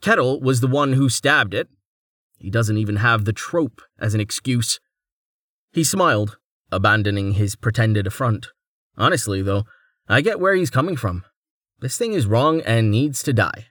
Kettle 0.00 0.40
was 0.40 0.60
the 0.60 0.66
one 0.66 0.94
who 0.94 1.08
stabbed 1.08 1.54
it. 1.54 1.68
He 2.38 2.50
doesn't 2.50 2.78
even 2.78 2.96
have 2.96 3.24
the 3.24 3.32
trope 3.32 3.82
as 3.98 4.14
an 4.14 4.20
excuse. 4.20 4.80
He 5.72 5.84
smiled, 5.84 6.38
abandoning 6.72 7.32
his 7.32 7.54
pretended 7.54 8.06
affront. 8.06 8.48
Honestly, 8.96 9.42
though, 9.42 9.64
I 10.08 10.22
get 10.22 10.40
where 10.40 10.54
he's 10.54 10.70
coming 10.70 10.96
from. 10.96 11.24
This 11.80 11.96
thing 11.96 12.14
is 12.14 12.26
wrong 12.26 12.60
and 12.62 12.90
needs 12.90 13.22
to 13.22 13.32
die. 13.32 13.66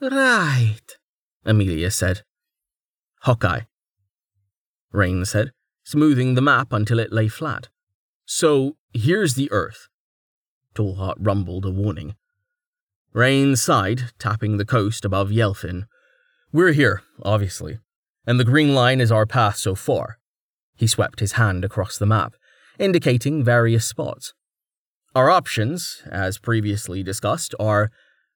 Right, 0.00 0.96
Amelia 1.44 1.90
said. 1.90 2.22
Hawkeye. 3.22 3.62
Rain 4.92 5.24
said, 5.24 5.52
smoothing 5.82 6.34
the 6.34 6.42
map 6.42 6.72
until 6.72 6.98
it 6.98 7.12
lay 7.12 7.28
flat. 7.28 7.68
So, 8.24 8.76
here's 8.92 9.34
the 9.34 9.50
Earth. 9.50 9.88
Tallheart 10.74 11.16
rumbled 11.18 11.64
a 11.64 11.70
warning. 11.70 12.14
Rain 13.12 13.56
sighed, 13.56 14.12
tapping 14.18 14.58
the 14.58 14.66
coast 14.66 15.04
above 15.04 15.30
Yelfin. 15.30 15.86
We're 16.52 16.72
here, 16.72 17.02
obviously, 17.22 17.78
and 18.26 18.38
the 18.38 18.44
green 18.44 18.74
line 18.74 19.00
is 19.00 19.10
our 19.10 19.26
path 19.26 19.56
so 19.56 19.74
far. 19.74 20.18
He 20.76 20.86
swept 20.86 21.20
his 21.20 21.32
hand 21.32 21.64
across 21.64 21.96
the 21.96 22.06
map, 22.06 22.34
indicating 22.78 23.42
various 23.42 23.86
spots. 23.86 24.34
Our 25.14 25.30
options, 25.30 26.02
as 26.10 26.38
previously 26.38 27.02
discussed, 27.02 27.54
are 27.58 27.90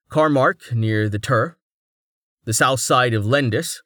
Carmark 0.09 0.73
near 0.73 1.07
the 1.07 1.19
Tur, 1.19 1.57
the 2.45 2.53
south 2.53 2.79
side 2.79 3.13
of 3.13 3.23
Lendis, 3.23 3.77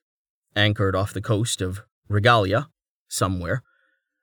anchored 0.56 0.96
off 0.96 1.14
the 1.14 1.22
coast 1.22 1.62
of 1.62 1.82
Regalia, 2.08 2.70
somewhere, 3.08 3.62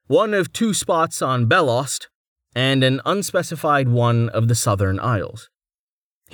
one 0.06 0.34
of 0.34 0.52
two 0.52 0.74
spots 0.74 1.22
on 1.22 1.46
Belost, 1.46 2.08
and 2.54 2.82
an 2.82 3.00
unspecified 3.04 3.88
one 3.88 4.28
of 4.30 4.48
the 4.48 4.54
southern 4.54 4.98
isles. 4.98 5.50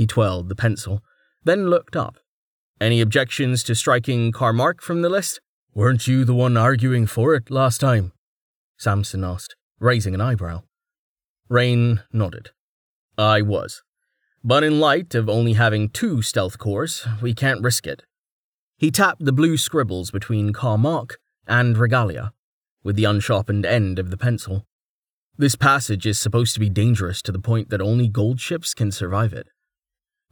He 0.00 0.06
twirled 0.06 0.48
the 0.48 0.56
pencil, 0.56 1.04
then 1.44 1.68
looked 1.68 1.94
up. 1.94 2.16
Any 2.80 3.02
objections 3.02 3.62
to 3.64 3.74
striking 3.74 4.32
Carmark 4.32 4.80
from 4.80 5.02
the 5.02 5.10
list? 5.10 5.42
Weren't 5.74 6.08
you 6.08 6.24
the 6.24 6.32
one 6.32 6.56
arguing 6.56 7.06
for 7.06 7.34
it 7.34 7.50
last 7.50 7.82
time? 7.82 8.12
Samson 8.78 9.22
asked, 9.22 9.56
raising 9.78 10.14
an 10.14 10.22
eyebrow. 10.22 10.62
Rain 11.50 12.00
nodded. 12.14 12.48
I 13.18 13.42
was. 13.42 13.82
But 14.42 14.64
in 14.64 14.80
light 14.80 15.14
of 15.14 15.28
only 15.28 15.52
having 15.52 15.90
two 15.90 16.22
stealth 16.22 16.56
cores, 16.56 17.06
we 17.20 17.34
can't 17.34 17.62
risk 17.62 17.86
it. 17.86 18.04
He 18.78 18.90
tapped 18.90 19.26
the 19.26 19.32
blue 19.32 19.58
scribbles 19.58 20.10
between 20.10 20.54
Carmark 20.54 21.16
and 21.46 21.76
Regalia, 21.76 22.32
with 22.82 22.96
the 22.96 23.04
unsharpened 23.04 23.66
end 23.66 23.98
of 23.98 24.10
the 24.10 24.16
pencil. 24.16 24.64
This 25.36 25.56
passage 25.56 26.06
is 26.06 26.18
supposed 26.18 26.54
to 26.54 26.60
be 26.60 26.70
dangerous 26.70 27.20
to 27.20 27.32
the 27.32 27.38
point 27.38 27.68
that 27.68 27.82
only 27.82 28.08
gold 28.08 28.40
ships 28.40 28.72
can 28.72 28.90
survive 28.90 29.34
it. 29.34 29.48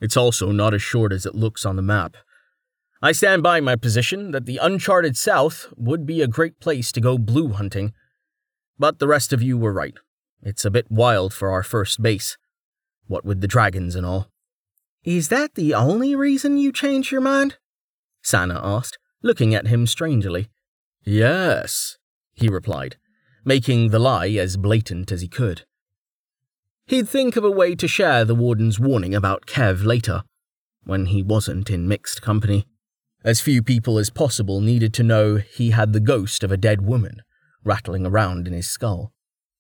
It's 0.00 0.16
also 0.16 0.52
not 0.52 0.74
as 0.74 0.82
short 0.82 1.12
as 1.12 1.26
it 1.26 1.34
looks 1.34 1.66
on 1.66 1.76
the 1.76 1.82
map. 1.82 2.16
I 3.00 3.12
stand 3.12 3.42
by 3.42 3.61
my 3.61 3.76
position 3.76 4.32
that 4.32 4.46
the 4.46 4.58
uncharted 4.58 5.16
south 5.16 5.72
would 5.76 6.04
be 6.04 6.20
a 6.20 6.26
great 6.26 6.58
place 6.61 6.90
to 6.92 7.00
go 7.00 7.16
blue 7.16 7.50
hunting. 7.50 7.92
But 8.78 8.98
the 8.98 9.08
rest 9.08 9.32
of 9.32 9.42
you 9.42 9.56
were 9.56 9.72
right. 9.72 9.94
It's 10.42 10.64
a 10.64 10.70
bit 10.70 10.90
wild 10.90 11.32
for 11.32 11.50
our 11.50 11.62
first 11.62 12.02
base. 12.02 12.37
What 13.06 13.24
with 13.24 13.40
the 13.40 13.48
dragons 13.48 13.94
and 13.94 14.04
all. 14.04 14.30
Is 15.04 15.28
that 15.28 15.54
the 15.54 15.74
only 15.74 16.14
reason 16.14 16.58
you 16.58 16.72
changed 16.72 17.12
your 17.12 17.20
mind? 17.20 17.56
Sana 18.22 18.61
asked, 18.62 18.98
looking 19.22 19.54
at 19.54 19.68
him 19.68 19.87
strangely. 19.87 20.48
Yes, 21.04 21.98
he 22.34 22.48
replied, 22.48 22.96
making 23.44 23.88
the 23.88 23.98
lie 23.98 24.28
as 24.30 24.56
blatant 24.56 25.11
as 25.11 25.22
he 25.22 25.28
could. 25.28 25.64
He'd 26.88 27.07
think 27.07 27.37
of 27.37 27.44
a 27.44 27.51
way 27.51 27.74
to 27.74 27.87
share 27.87 28.24
the 28.24 28.35
warden's 28.35 28.81
warning 28.81 29.14
about 29.14 29.44
Kev 29.44 29.85
later, 29.85 30.22
when 30.85 31.07
he 31.07 31.22
wasn't 31.22 31.68
in 31.68 31.87
mixed 31.87 32.22
company. 32.22 32.64
As 33.22 33.42
few 33.42 33.62
people 33.62 33.98
as 33.98 34.09
possible 34.09 34.62
needed 34.62 34.94
to 34.94 35.03
know 35.03 35.37
he 35.37 35.72
had 35.72 35.92
the 35.92 36.01
ghost 36.01 36.42
of 36.42 36.51
a 36.51 36.57
dead 36.57 36.81
woman 36.81 37.20
rattling 37.62 38.07
around 38.07 38.46
in 38.46 38.55
his 38.55 38.70
skull. 38.70 39.12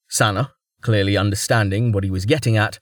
Sana, 0.08 0.52
clearly 0.80 1.18
understanding 1.18 1.92
what 1.92 2.02
he 2.02 2.10
was 2.10 2.24
getting 2.24 2.56
at, 2.56 2.78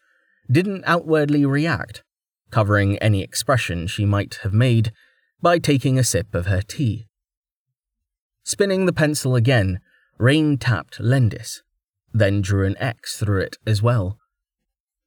didn't 0.49 0.85
outwardly 0.87 1.45
react, 1.45 2.05
covering 2.53 2.99
any 2.99 3.23
expression 3.23 3.89
she 3.89 4.05
might 4.05 4.39
have 4.45 4.53
made 4.53 4.93
by 5.43 5.59
taking 5.59 5.99
a 5.99 6.05
sip 6.05 6.37
of 6.37 6.47
her 6.47 6.63
tea. 6.63 7.09
Spinning 8.45 8.87
the 8.87 8.93
pencil 8.93 9.35
again, 9.35 9.81
Rain 10.19 10.57
tapped 10.57 11.01
Lendis, 11.01 11.63
then 12.15 12.43
drew 12.43 12.65
an 12.65 12.77
X 12.79 13.19
through 13.19 13.41
it 13.41 13.57
as 13.67 13.83
well. 13.83 14.21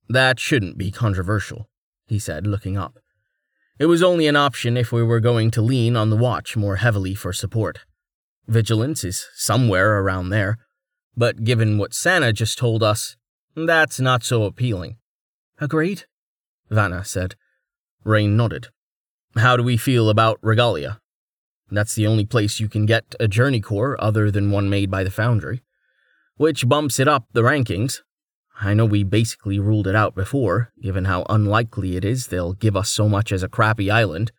That 0.10 0.40
shouldn't 0.40 0.78
be 0.78 0.92
controversial, 0.92 1.70
he 2.08 2.18
said, 2.18 2.48
looking 2.48 2.76
up. 2.78 2.98
It 3.78 3.86
was 3.86 4.04
only 4.04 4.28
an 4.28 4.36
option 4.36 4.76
if 4.76 4.92
we 4.92 5.04
were 5.04 5.20
going 5.20 5.52
to 5.52 5.62
lean 5.62 5.96
on 5.96 6.10
the 6.10 6.18
watch 6.18 6.58
more 6.58 6.78
heavily 6.78 7.14
for 7.14 7.32
support. 7.32 7.80
Vigilance 8.48 9.04
is 9.04 9.28
somewhere 9.36 10.00
around 10.00 10.30
there, 10.30 10.58
but 11.16 11.44
given 11.44 11.78
what 11.78 11.94
Sana 11.94 12.34
just 12.34 12.58
told 12.58 12.82
us, 12.82 13.16
that's 13.56 14.00
not 14.00 14.24
so 14.24 14.44
appealing. 14.44 14.98
Agreed, 15.60 16.06
Vanna 16.70 17.06
said. 17.06 17.36
Rain 18.04 18.36
nodded. 18.36 18.70
How 19.36 19.56
do 19.56 19.64
we 19.64 19.78
feel 19.78 20.10
about 20.10 20.40
Regalia? 20.42 21.00
That's 21.70 21.94
the 21.94 22.08
only 22.08 22.26
place 22.26 22.60
you 22.60 22.68
can 22.68 22.86
get 22.86 23.16
a 23.20 23.28
journey 23.28 23.62
core 23.62 23.96
other 24.04 24.32
than 24.32 24.50
one 24.50 24.70
made 24.70 24.90
by 24.90 25.04
the 25.04 25.12
Foundry, 25.12 25.62
which 26.38 26.68
bumps 26.68 27.00
it 27.00 27.08
up 27.08 27.28
the 27.34 27.44
rankings. 27.44 28.02
I 28.62 28.74
know 28.74 28.86
we 28.86 29.04
basically 29.04 29.58
ruled 29.58 29.88
it 29.88 29.96
out 29.96 30.16
before, 30.16 30.72
given 30.82 31.06
how 31.06 31.26
unlikely 31.30 31.96
it 31.96 32.04
is 32.04 32.28
they'll 32.28 32.54
give 32.54 32.76
us 32.76 32.90
so 32.90 33.08
much 33.08 33.32
as 33.32 33.42
a 33.42 33.48
crappy 33.48 33.90
island. 33.90 34.34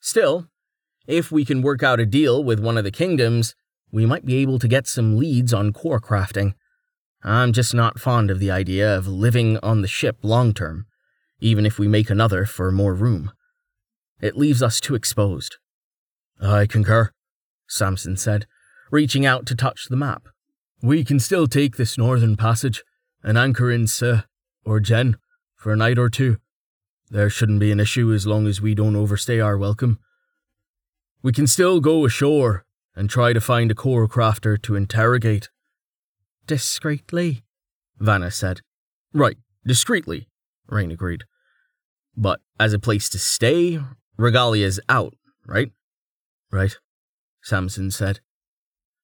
Still, 0.00 0.48
if 1.06 1.32
we 1.32 1.46
can 1.46 1.62
work 1.62 1.82
out 1.82 1.98
a 1.98 2.06
deal 2.06 2.44
with 2.44 2.60
one 2.60 2.76
of 2.76 2.84
the 2.84 2.90
kingdoms, 2.90 3.54
we 3.90 4.04
might 4.04 4.26
be 4.26 4.36
able 4.36 4.58
to 4.58 4.68
get 4.68 4.86
some 4.86 5.16
leads 5.16 5.54
on 5.54 5.72
core 5.72 6.00
crafting. 6.00 6.52
I'm 7.22 7.52
just 7.52 7.74
not 7.74 7.98
fond 7.98 8.30
of 8.30 8.38
the 8.38 8.50
idea 8.50 8.94
of 8.96 9.06
living 9.06 9.58
on 9.58 9.80
the 9.80 9.88
ship 9.88 10.18
long 10.22 10.52
term, 10.52 10.86
even 11.40 11.64
if 11.64 11.78
we 11.78 11.88
make 11.88 12.10
another 12.10 12.44
for 12.44 12.70
more 12.70 12.94
room. 12.94 13.32
It 14.20 14.36
leaves 14.36 14.62
us 14.62 14.78
too 14.78 14.94
exposed. 14.94 15.56
I 16.40 16.66
concur, 16.66 17.12
Samson 17.66 18.16
said, 18.16 18.46
reaching 18.90 19.24
out 19.24 19.46
to 19.46 19.54
touch 19.54 19.86
the 19.88 19.96
map. 19.96 20.28
We 20.82 21.02
can 21.02 21.18
still 21.18 21.46
take 21.46 21.76
this 21.76 21.98
northern 21.98 22.36
passage 22.36 22.82
and 23.22 23.38
anchor 23.38 23.70
in 23.70 23.86
Se 23.86 24.22
or 24.64 24.80
Jen 24.80 25.16
for 25.56 25.72
a 25.72 25.76
night 25.76 25.98
or 25.98 26.08
two. 26.08 26.38
There 27.10 27.28
shouldn't 27.28 27.60
be 27.60 27.72
an 27.72 27.80
issue 27.80 28.12
as 28.12 28.26
long 28.26 28.46
as 28.46 28.60
we 28.60 28.74
don't 28.74 28.96
overstay 28.96 29.40
our 29.40 29.58
welcome. 29.58 29.98
We 31.22 31.32
can 31.32 31.46
still 31.46 31.80
go 31.80 32.04
ashore 32.04 32.64
and 32.94 33.10
try 33.10 33.32
to 33.32 33.40
find 33.40 33.70
a 33.70 33.74
core 33.74 34.08
crafter 34.08 34.60
to 34.62 34.76
interrogate. 34.76 35.48
Discreetly, 36.46 37.42
Vanna 37.98 38.30
said. 38.30 38.60
Right, 39.12 39.36
discreetly, 39.66 40.28
Rain 40.68 40.90
agreed. 40.90 41.24
But 42.16 42.40
as 42.58 42.72
a 42.72 42.78
place 42.78 43.08
to 43.10 43.18
stay, 43.18 43.80
Regalia's 44.18 44.80
out, 44.88 45.14
right? 45.46 45.72
Right, 46.50 46.76
Samson 47.42 47.90
said. 47.90 48.20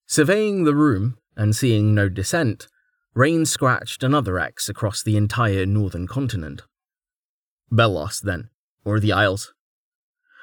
Surveying 0.07 0.65
the 0.65 0.75
room 0.75 1.19
and 1.37 1.55
seeing 1.55 1.95
no 1.95 2.09
dissent, 2.09 2.69
Rain 3.17 3.47
scratched 3.47 4.03
another 4.03 4.39
X 4.39 4.69
across 4.69 5.03
the 5.03 5.17
entire 5.17 5.65
northern 5.65 6.07
continent. 6.07 6.61
Belos, 7.73 8.21
then, 8.21 8.51
or 8.85 9.01
the 9.01 9.11
Isles. 9.11 9.55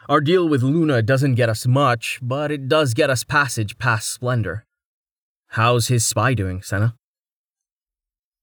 Our 0.09 0.19
deal 0.19 0.49
with 0.49 0.63
Luna 0.63 1.03
doesn't 1.03 1.35
get 1.35 1.49
us 1.49 1.67
much, 1.67 2.17
but 2.19 2.51
it 2.51 2.67
does 2.67 2.95
get 2.95 3.11
us 3.11 3.23
passage 3.23 3.77
past 3.77 4.11
Splendor. 4.11 4.65
How's 5.49 5.89
his 5.89 6.03
spy 6.03 6.33
doing, 6.33 6.63
Sana? 6.63 6.95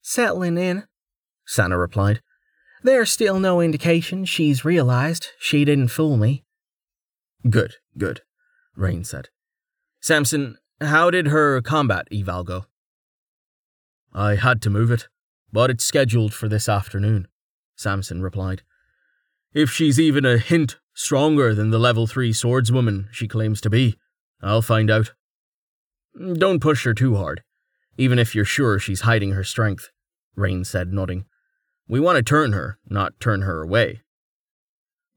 Settling 0.00 0.56
in, 0.56 0.84
Sana 1.44 1.76
replied. 1.76 2.22
There's 2.84 3.10
still 3.10 3.40
no 3.40 3.60
indication 3.60 4.24
she's 4.24 4.64
realized 4.64 5.26
she 5.40 5.64
didn't 5.64 5.88
fool 5.88 6.16
me. 6.16 6.44
Good, 7.50 7.74
good, 7.98 8.20
Rain 8.76 9.02
said. 9.02 9.30
Samson, 10.00 10.56
how 10.80 11.10
did 11.10 11.26
her 11.26 11.60
combat 11.62 12.06
eval 12.12 12.44
go? 12.44 12.66
I 14.12 14.34
had 14.34 14.60
to 14.62 14.70
move 14.70 14.90
it, 14.90 15.08
but 15.52 15.70
it's 15.70 15.84
scheduled 15.84 16.34
for 16.34 16.48
this 16.48 16.68
afternoon, 16.68 17.28
Samson 17.76 18.22
replied. 18.22 18.62
If 19.52 19.70
she's 19.70 19.98
even 19.98 20.24
a 20.24 20.38
hint 20.38 20.78
stronger 20.94 21.54
than 21.54 21.70
the 21.70 21.78
level 21.78 22.06
3 22.06 22.32
swordswoman 22.32 23.08
she 23.12 23.28
claims 23.28 23.60
to 23.62 23.70
be, 23.70 23.96
I'll 24.42 24.62
find 24.62 24.90
out. 24.90 25.12
Don't 26.34 26.60
push 26.60 26.84
her 26.84 26.94
too 26.94 27.16
hard, 27.16 27.42
even 27.96 28.18
if 28.18 28.34
you're 28.34 28.44
sure 28.44 28.78
she's 28.78 29.02
hiding 29.02 29.32
her 29.32 29.44
strength, 29.44 29.90
Rain 30.34 30.64
said, 30.64 30.92
nodding. 30.92 31.24
We 31.88 32.00
want 32.00 32.16
to 32.16 32.22
turn 32.22 32.52
her, 32.52 32.78
not 32.88 33.18
turn 33.20 33.42
her 33.42 33.62
away. 33.62 34.02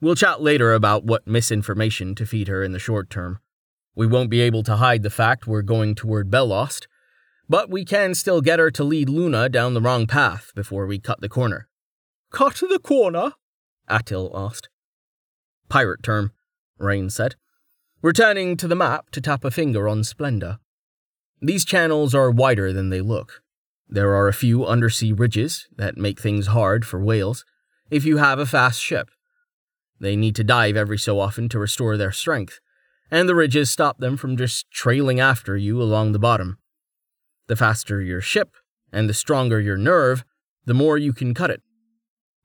We'll 0.02 0.16
chat 0.16 0.42
later 0.42 0.74
about 0.74 1.06
what 1.06 1.28
misinformation 1.28 2.14
to 2.16 2.26
feed 2.26 2.48
her 2.48 2.64
in 2.64 2.74
the 2.74 2.80
short 2.80 3.10
term. 3.10 3.40
We 3.96 4.08
won't 4.08 4.30
be 4.30 4.42
able 4.42 4.64
to 4.64 4.78
hide 4.78 5.04
the 5.04 5.10
fact 5.10 5.48
we're 5.48 5.62
going 5.62 5.96
toward 5.96 6.32
Belost, 6.32 6.88
but 7.50 7.70
we 7.70 7.86
can 7.86 8.16
still 8.16 8.42
get 8.42 8.60
her 8.60 8.72
to 8.72 8.84
lead 8.84 9.10
Luna 9.10 9.50
down 9.50 9.74
the 9.74 9.82
wrong 9.82 10.08
path 10.08 10.52
before 10.56 10.86
we 10.86 11.00
cut 11.00 11.22
the 11.22 11.30
corner. 11.30 11.68
Cut 12.32 12.56
the 12.56 12.80
corner? 12.80 13.34
Atil 13.90 14.32
asked. 14.34 14.70
Pirate 15.70 16.04
term, 16.04 16.32
Rain 16.78 17.10
said, 17.10 17.36
returning 18.02 18.58
to 18.58 18.68
the 18.68 18.76
map 18.76 19.10
to 19.12 19.22
tap 19.22 19.44
a 19.44 19.52
finger 19.52 19.88
on 19.88 20.04
Splendor. 20.04 20.60
These 21.42 21.66
channels 21.66 22.16
are 22.16 22.32
wider 22.32 22.72
than 22.72 22.90
they 22.90 23.02
look. 23.02 23.42
There 23.88 24.14
are 24.16 24.28
a 24.28 24.34
few 24.34 24.66
undersea 24.66 25.14
ridges 25.14 25.68
that 25.76 25.98
make 25.98 26.20
things 26.20 26.48
hard 26.48 26.86
for 26.86 27.04
whales 27.04 27.46
if 27.92 28.06
you 28.06 28.18
have 28.18 28.40
a 28.40 28.46
fast 28.46 28.82
ship. 28.82 29.10
They 30.00 30.16
need 30.16 30.36
to 30.38 30.44
dive 30.44 30.76
every 30.76 30.98
so 30.98 31.20
often 31.20 31.50
to 31.50 31.60
restore 31.60 31.98
their 31.98 32.12
strength, 32.12 32.60
and 33.12 33.30
the 33.30 33.36
ridges 33.36 33.70
stop 33.70 34.00
them 34.00 34.18
from 34.18 34.38
just 34.38 34.72
trailing 34.72 35.20
after 35.20 35.56
you 35.56 35.82
along 35.82 36.12
the 36.12 36.20
bottom. 36.20 36.58
The 37.48 37.56
faster 37.56 38.02
your 38.02 38.22
ship, 38.22 38.52
and 38.92 39.10
the 39.10 39.14
stronger 39.14 39.60
your 39.60 39.78
nerve, 39.78 40.24
the 40.66 40.74
more 40.74 40.98
you 40.98 41.14
can 41.14 41.34
cut 41.34 41.50
it. 41.50 41.62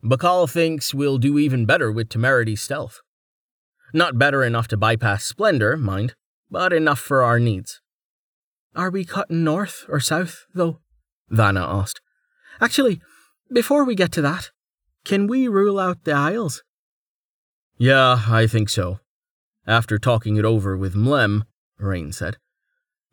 Bakal 0.03 0.51
thinks 0.51 0.95
we'll 0.95 1.19
do 1.19 1.39
even 1.39 1.67
better 1.67 1.91
with 1.91 2.09
Temerity's 2.09 2.63
stealth. 2.63 3.01
Not 3.93 4.19
better 4.19 4.45
enough 4.45 4.69
to 4.69 4.77
bypass 4.77 5.25
Splendor, 5.25 5.77
mind, 5.77 6.15
but 6.51 6.73
enough 6.73 6.99
for 7.01 7.23
our 7.23 7.39
needs. 7.39 7.81
Are 8.75 8.91
we 8.91 9.05
cutting 9.05 9.45
north 9.45 9.85
or 9.89 10.01
south, 10.01 10.47
though? 10.55 10.81
Vanna 11.29 11.61
asked. 11.61 12.01
Actually, 12.61 13.01
before 13.53 13.85
we 13.85 13.95
get 13.95 14.13
to 14.13 14.23
that, 14.23 14.51
can 15.05 15.27
we 15.27 15.49
rule 15.49 15.79
out 15.79 16.05
the 16.05 16.13
Isles? 16.13 16.63
Yeah, 17.77 18.23
I 18.29 18.47
think 18.47 18.69
so. 18.69 19.01
After 19.67 19.99
talking 19.99 20.37
it 20.37 20.45
over 20.45 20.77
with 20.77 20.95
Mlem, 20.95 21.43
Rain 21.79 22.13
said. 22.13 22.37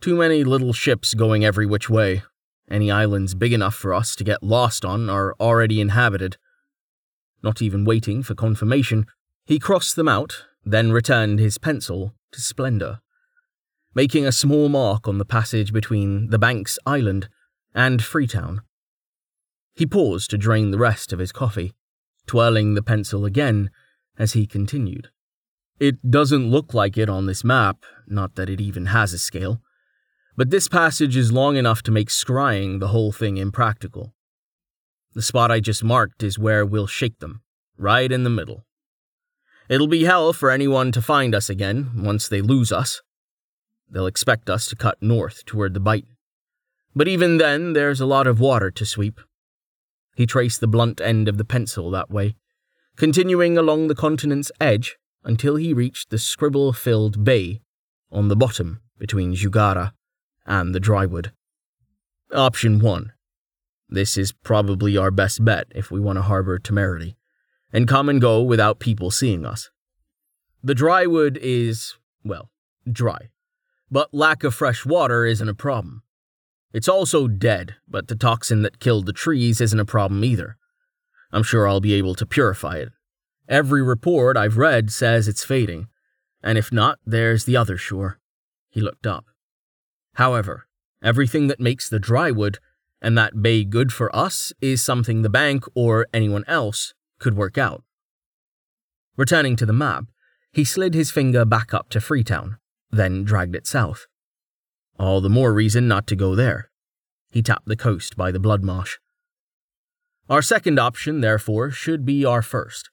Too 0.05 0.15
many 0.15 0.43
little 0.43 0.71
ships 0.71 1.15
going 1.15 1.43
every 1.43 1.65
which 1.65 1.89
way. 1.89 2.21
Any 2.69 2.91
islands 2.91 3.33
big 3.33 3.53
enough 3.53 3.73
for 3.73 3.91
us 3.91 4.15
to 4.17 4.23
get 4.23 4.43
lost 4.43 4.85
on 4.85 5.09
are 5.09 5.33
already 5.39 5.81
inhabited. 5.81 6.37
Not 7.41 7.59
even 7.59 7.85
waiting 7.85 8.21
for 8.21 8.35
confirmation, 8.35 9.07
he 9.47 9.57
crossed 9.57 9.95
them 9.95 10.07
out, 10.07 10.45
then 10.63 10.91
returned 10.91 11.39
his 11.39 11.57
pencil 11.57 12.13
to 12.33 12.39
Splendor, 12.39 12.99
making 13.95 14.27
a 14.27 14.31
small 14.31 14.69
mark 14.69 15.07
on 15.07 15.17
the 15.17 15.25
passage 15.25 15.73
between 15.73 16.29
the 16.29 16.37
Banks 16.37 16.77
Island 16.85 17.27
and 17.73 18.03
Freetown. 18.03 18.61
He 19.73 19.87
paused 19.87 20.29
to 20.29 20.37
drain 20.37 20.69
the 20.69 20.77
rest 20.77 21.13
of 21.13 21.17
his 21.17 21.31
coffee, 21.31 21.73
twirling 22.27 22.75
the 22.75 22.83
pencil 22.83 23.25
again 23.25 23.71
as 24.19 24.33
he 24.33 24.45
continued. 24.45 25.09
It 25.79 26.11
doesn't 26.11 26.51
look 26.51 26.75
like 26.75 26.95
it 26.95 27.09
on 27.09 27.25
this 27.25 27.43
map, 27.43 27.85
not 28.05 28.35
that 28.35 28.51
it 28.51 28.61
even 28.61 28.85
has 28.85 29.11
a 29.11 29.17
scale, 29.17 29.63
but 30.37 30.49
this 30.49 30.67
passage 30.67 31.15
is 31.15 31.31
long 31.31 31.55
enough 31.55 31.81
to 31.83 31.91
make 31.91 32.09
scrying 32.09 32.79
the 32.79 32.89
whole 32.89 33.11
thing 33.11 33.37
impractical. 33.37 34.13
The 35.13 35.21
spot 35.21 35.49
I 35.49 35.61
just 35.61 35.83
marked 35.83 36.23
is 36.23 36.37
where 36.37 36.65
we'll 36.65 36.87
shake 36.87 37.19
them, 37.19 37.41
right 37.77 38.11
in 38.11 38.25
the 38.25 38.29
middle. 38.29 38.65
It'll 39.69 39.87
be 39.87 40.03
hell 40.03 40.33
for 40.33 40.51
anyone 40.51 40.91
to 40.91 41.01
find 41.01 41.33
us 41.33 41.49
again 41.49 41.91
once 41.95 42.27
they 42.27 42.41
lose 42.41 42.71
us. 42.71 43.01
They'll 43.89 44.07
expect 44.07 44.49
us 44.49 44.67
to 44.67 44.75
cut 44.75 44.97
north 45.01 45.45
toward 45.45 45.73
the 45.73 45.79
Bight. 45.79 46.05
But 46.93 47.07
even 47.07 47.37
then, 47.37 47.73
there's 47.73 48.01
a 48.01 48.05
lot 48.05 48.27
of 48.27 48.39
water 48.39 48.71
to 48.71 48.85
sweep. 48.85 49.21
He 50.15 50.25
traced 50.25 50.59
the 50.59 50.67
blunt 50.67 50.99
end 50.99 51.27
of 51.27 51.37
the 51.37 51.45
pencil 51.45 51.89
that 51.91 52.11
way, 52.11 52.35
continuing 52.97 53.57
along 53.57 53.87
the 53.87 53.95
continent's 53.95 54.51
edge 54.59 54.97
until 55.23 55.55
he 55.55 55.73
reached 55.73 56.09
the 56.09 56.17
scribble 56.17 56.73
filled 56.73 57.23
bay 57.23 57.61
on 58.11 58.27
the 58.27 58.35
bottom 58.35 58.81
between 58.97 59.33
Jugara 59.33 59.93
and 60.45 60.73
the 60.73 60.79
drywood. 60.79 61.31
Option 62.33 62.79
1. 62.79 63.11
This 63.89 64.17
is 64.17 64.31
probably 64.31 64.97
our 64.97 65.11
best 65.11 65.45
bet 65.45 65.67
if 65.75 65.91
we 65.91 65.99
want 65.99 66.17
to 66.17 66.23
harbor 66.23 66.57
temerity, 66.59 67.15
and 67.71 67.87
come 67.87 68.09
and 68.09 68.19
go 68.19 68.41
without 68.41 68.79
people 68.79 69.11
seeing 69.11 69.45
us. 69.45 69.69
The 70.63 70.73
drywood 70.73 71.37
is, 71.41 71.95
well, 72.23 72.49
dry, 72.91 73.29
but 73.91 74.13
lack 74.13 74.43
of 74.43 74.55
fresh 74.55 74.85
water 74.85 75.25
isn't 75.25 75.47
a 75.47 75.53
problem. 75.53 76.01
It's 76.73 76.89
also 76.89 77.27
dead, 77.27 77.75
but 77.87 78.07
the 78.07 78.15
toxin 78.15 78.63
that 78.63 78.79
killed 78.79 79.05
the 79.05 79.13
trees 79.13 79.61
isn't 79.61 79.79
a 79.79 79.85
problem 79.85 80.23
either. 80.25 80.57
I'm 81.31 81.43
sure 81.43 81.67
I'll 81.67 81.81
be 81.81 81.93
able 81.93 82.15
to 82.15 82.25
purify 82.25 82.77
it. 82.77 82.89
Every 83.47 83.83
report 83.83 84.35
I've 84.35 84.57
read 84.57 84.91
says 84.91 85.27
it's 85.27 85.45
fading, 85.45 85.87
and 86.41 86.57
if 86.57 86.71
not, 86.71 86.99
there's 87.05 87.45
the 87.45 87.55
other 87.55 87.77
shore. 87.77 88.19
He 88.69 88.81
looked 88.81 89.05
up. 89.05 89.25
However, 90.15 90.67
everything 91.03 91.47
that 91.47 91.59
makes 91.59 91.87
the 91.87 91.99
dry 91.99 92.31
wood 92.31 92.59
and 93.01 93.17
that 93.17 93.41
bay 93.41 93.63
good 93.63 93.93
for 93.93 94.13
us 94.15 94.51
is 94.61 94.81
something 94.81 95.21
the 95.21 95.29
bank 95.29 95.65
or 95.75 96.07
anyone 96.13 96.43
else 96.47 96.93
could 97.19 97.37
work 97.37 97.57
out. 97.57 97.83
Returning 99.15 99.55
to 99.57 99.65
the 99.65 99.73
map, 99.73 100.05
he 100.51 100.63
slid 100.63 100.93
his 100.93 101.11
finger 101.11 101.45
back 101.45 101.73
up 101.73 101.89
to 101.89 102.01
Freetown, 102.01 102.57
then 102.89 103.23
dragged 103.23 103.55
it 103.55 103.67
south. 103.67 104.07
All 104.97 105.21
the 105.21 105.29
more 105.29 105.53
reason 105.53 105.87
not 105.87 106.07
to 106.07 106.15
go 106.15 106.35
there. 106.35 106.69
He 107.29 107.41
tapped 107.41 107.67
the 107.67 107.75
coast 107.75 108.15
by 108.15 108.31
the 108.31 108.39
blood 108.39 108.63
marsh. 108.63 108.97
Our 110.29 110.41
second 110.41 110.79
option, 110.79 111.21
therefore, 111.21 111.71
should 111.71 112.05
be 112.05 112.25
our 112.25 112.41
first. 112.41 112.89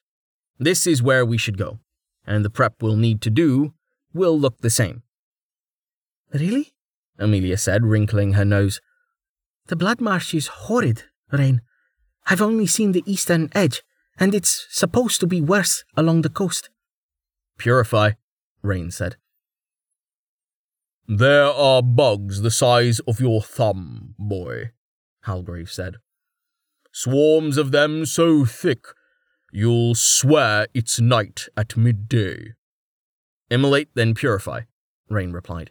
This 0.59 0.87
is 0.87 1.03
where 1.03 1.25
we 1.25 1.39
should 1.39 1.57
go, 1.57 1.79
and 2.27 2.45
the 2.45 2.51
prep 2.51 2.83
we'll 2.83 2.97
need 2.97 3.21
to 3.23 3.31
do 3.31 3.73
will 4.13 4.39
look 4.39 4.59
the 4.59 4.71
same. 4.71 5.03
Really? 6.33 6.75
Amelia 7.23 7.57
said, 7.57 7.85
wrinkling 7.85 8.35
her 8.35 8.45
nose. 8.45 8.81
The 9.69 9.77
blood 9.77 10.01
marsh 10.01 10.35
is 10.35 10.49
horrid, 10.49 11.05
Rain. 11.31 11.63
I've 12.27 12.43
only 12.43 12.67
seen 12.67 12.93
the 12.93 13.05
eastern 13.07 13.49
edge, 13.55 13.83
and 14.19 14.35
it's 14.35 14.67
supposed 14.71 15.21
to 15.21 15.27
be 15.27 15.41
worse 15.41 15.85
along 15.97 16.23
the 16.23 16.29
coast. 16.29 16.71
Purify, 17.59 18.13
Rain 18.63 18.91
said. 18.91 19.17
There 21.09 21.47
are 21.47 21.83
bugs 21.83 22.43
the 22.43 22.51
size 22.51 23.01
of 23.01 23.21
your 23.21 23.43
thumb, 23.43 24.15
boy, 24.19 24.71
Halgrave 25.27 25.71
said. 25.71 25.97
Swarms 26.93 27.57
of 27.57 27.71
them 27.71 28.05
so 28.07 28.45
thick 28.45 28.85
you'll 29.53 29.95
swear 29.95 30.67
it's 30.75 30.99
night 30.99 31.49
at 31.57 31.77
midday. 31.77 32.55
Immolate, 33.51 33.91
then 33.95 34.15
purify, 34.15 34.63
Rain 35.09 35.33
replied. 35.33 35.71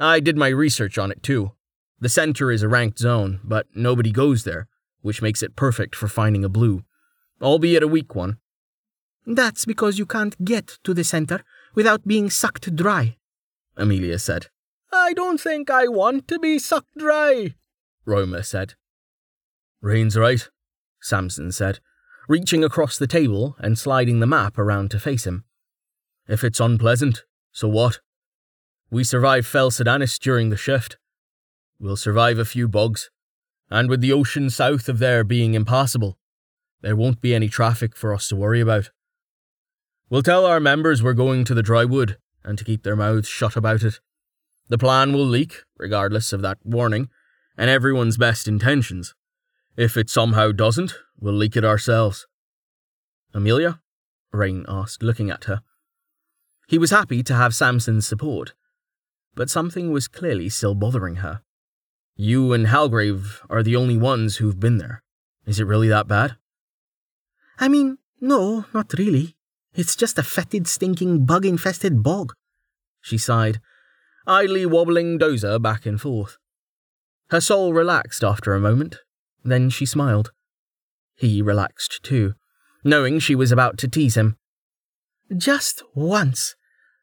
I 0.00 0.18
did 0.18 0.36
my 0.36 0.48
research 0.48 0.96
on 0.96 1.12
it 1.12 1.22
too. 1.22 1.52
The 2.00 2.08
center 2.08 2.50
is 2.50 2.62
a 2.62 2.68
ranked 2.68 2.98
zone, 2.98 3.38
but 3.44 3.66
nobody 3.74 4.10
goes 4.10 4.44
there, 4.44 4.66
which 5.02 5.20
makes 5.20 5.42
it 5.42 5.56
perfect 5.56 5.94
for 5.94 6.08
finding 6.08 6.42
a 6.42 6.48
blue, 6.48 6.84
albeit 7.42 7.82
a 7.82 7.88
weak 7.88 8.14
one. 8.14 8.38
That's 9.26 9.66
because 9.66 9.98
you 9.98 10.06
can't 10.06 10.42
get 10.42 10.78
to 10.84 10.94
the 10.94 11.04
center 11.04 11.44
without 11.74 12.08
being 12.08 12.30
sucked 12.30 12.74
dry, 12.74 13.18
Amelia 13.76 14.18
said. 14.18 14.46
I 14.90 15.12
don't 15.12 15.38
think 15.38 15.70
I 15.70 15.86
want 15.86 16.26
to 16.28 16.38
be 16.38 16.58
sucked 16.58 16.96
dry, 16.96 17.54
Roma 18.06 18.42
said. 18.42 18.74
Rain's 19.82 20.16
right, 20.16 20.48
Samson 21.02 21.52
said, 21.52 21.80
reaching 22.26 22.64
across 22.64 22.96
the 22.96 23.06
table 23.06 23.56
and 23.58 23.78
sliding 23.78 24.20
the 24.20 24.26
map 24.26 24.56
around 24.56 24.90
to 24.92 24.98
face 24.98 25.26
him. 25.26 25.44
If 26.26 26.42
it's 26.42 26.60
unpleasant, 26.60 27.24
so 27.52 27.68
what? 27.68 28.00
We 28.90 29.04
survived 29.04 29.46
Fel 29.46 29.70
Sedanis 29.70 30.18
during 30.18 30.50
the 30.50 30.56
shift. 30.56 30.98
We'll 31.78 31.96
survive 31.96 32.38
a 32.38 32.44
few 32.44 32.66
bugs, 32.66 33.08
and 33.70 33.88
with 33.88 34.00
the 34.00 34.12
ocean 34.12 34.50
south 34.50 34.88
of 34.88 34.98
there 34.98 35.22
being 35.22 35.54
impassable, 35.54 36.18
there 36.82 36.96
won't 36.96 37.20
be 37.20 37.34
any 37.34 37.48
traffic 37.48 37.96
for 37.96 38.12
us 38.12 38.26
to 38.28 38.36
worry 38.36 38.60
about. 38.60 38.90
We'll 40.08 40.24
tell 40.24 40.44
our 40.44 40.58
members 40.58 41.02
we're 41.02 41.12
going 41.12 41.44
to 41.44 41.54
the 41.54 41.62
drywood 41.62 42.16
and 42.42 42.58
to 42.58 42.64
keep 42.64 42.82
their 42.82 42.96
mouths 42.96 43.28
shut 43.28 43.54
about 43.54 43.84
it. 43.84 44.00
The 44.68 44.78
plan 44.78 45.12
will 45.12 45.24
leak, 45.26 45.62
regardless 45.78 46.32
of 46.32 46.42
that 46.42 46.58
warning, 46.64 47.10
and 47.56 47.70
everyone's 47.70 48.16
best 48.16 48.48
intentions. 48.48 49.14
If 49.76 49.96
it 49.96 50.10
somehow 50.10 50.50
doesn't, 50.50 50.94
we'll 51.18 51.34
leak 51.34 51.56
it 51.56 51.64
ourselves. 51.64 52.26
Amelia? 53.32 53.80
Rain 54.32 54.64
asked, 54.68 55.02
looking 55.02 55.30
at 55.30 55.44
her. 55.44 55.62
He 56.66 56.78
was 56.78 56.90
happy 56.90 57.22
to 57.22 57.34
have 57.34 57.54
Samson's 57.54 58.06
support, 58.06 58.54
but 59.34 59.50
something 59.50 59.90
was 59.90 60.08
clearly 60.08 60.48
still 60.48 60.74
bothering 60.74 61.16
her. 61.16 61.42
You 62.16 62.52
and 62.52 62.66
Halgrave 62.66 63.40
are 63.48 63.62
the 63.62 63.76
only 63.76 63.96
ones 63.96 64.36
who've 64.36 64.60
been 64.60 64.78
there. 64.78 65.02
Is 65.46 65.58
it 65.58 65.66
really 65.66 65.88
that 65.88 66.06
bad? 66.06 66.36
I 67.58 67.68
mean, 67.68 67.98
no, 68.20 68.66
not 68.74 68.92
really. 68.98 69.36
It's 69.74 69.96
just 69.96 70.18
a 70.18 70.22
fetid, 70.22 70.66
stinking, 70.66 71.24
bug 71.24 71.46
infested 71.46 72.02
bog. 72.02 72.34
She 73.00 73.16
sighed, 73.16 73.60
idly 74.26 74.66
wobbling 74.66 75.18
Dozer 75.18 75.60
back 75.60 75.86
and 75.86 76.00
forth. 76.00 76.36
Her 77.30 77.40
soul 77.40 77.72
relaxed 77.72 78.24
after 78.24 78.54
a 78.54 78.60
moment, 78.60 78.98
then 79.44 79.70
she 79.70 79.86
smiled. 79.86 80.32
He 81.14 81.40
relaxed 81.42 82.02
too, 82.02 82.34
knowing 82.84 83.18
she 83.18 83.34
was 83.34 83.52
about 83.52 83.78
to 83.78 83.88
tease 83.88 84.16
him. 84.16 84.36
Just 85.36 85.82
once. 85.94 86.56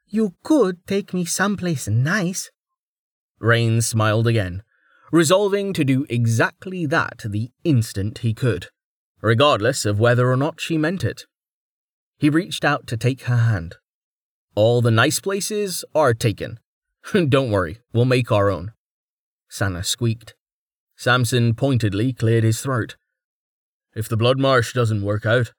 You 0.09 0.35
could 0.43 0.85
take 0.87 1.13
me 1.13 1.25
someplace 1.25 1.87
nice. 1.87 2.49
Rain 3.39 3.81
smiled 3.81 4.25
again, 4.25 4.63
resolving 5.11 5.73
to 5.73 5.83
do 5.83 6.05
exactly 6.09 6.85
that 6.85 7.23
the 7.25 7.51
instant 7.65 8.19
he 8.19 8.33
could, 8.33 8.67
regardless 9.21 9.85
of 9.85 9.99
whether 9.99 10.31
or 10.31 10.37
not 10.37 10.61
she 10.61 10.77
meant 10.77 11.03
it. 11.03 11.25
He 12.17 12.29
reached 12.29 12.63
out 12.63 12.87
to 12.87 12.97
take 12.97 13.23
her 13.23 13.35
hand. 13.35 13.75
All 14.55 14.81
the 14.81 14.91
nice 14.91 15.19
places 15.19 15.83
are 15.93 16.13
taken. 16.13 16.59
Don't 17.13 17.51
worry, 17.51 17.79
we'll 17.91 18.05
make 18.05 18.31
our 18.31 18.49
own. 18.49 18.71
Sana 19.49 19.83
squeaked. 19.83 20.35
Samson 20.95 21.53
pointedly 21.53 22.13
cleared 22.13 22.43
his 22.43 22.61
throat. 22.61 22.95
If 23.93 24.07
the 24.07 24.17
blood 24.17 24.39
marsh 24.39 24.73
doesn't 24.73 25.03
work 25.03 25.25
out, 25.25 25.51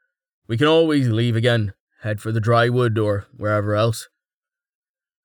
we 0.47 0.57
can 0.57 0.67
always 0.67 1.09
leave 1.09 1.37
again, 1.37 1.75
head 2.01 2.21
for 2.21 2.33
the 2.33 2.41
dry 2.41 2.71
wood 2.71 2.99
or 2.99 3.27
wherever 3.37 3.75
else. 3.75 4.09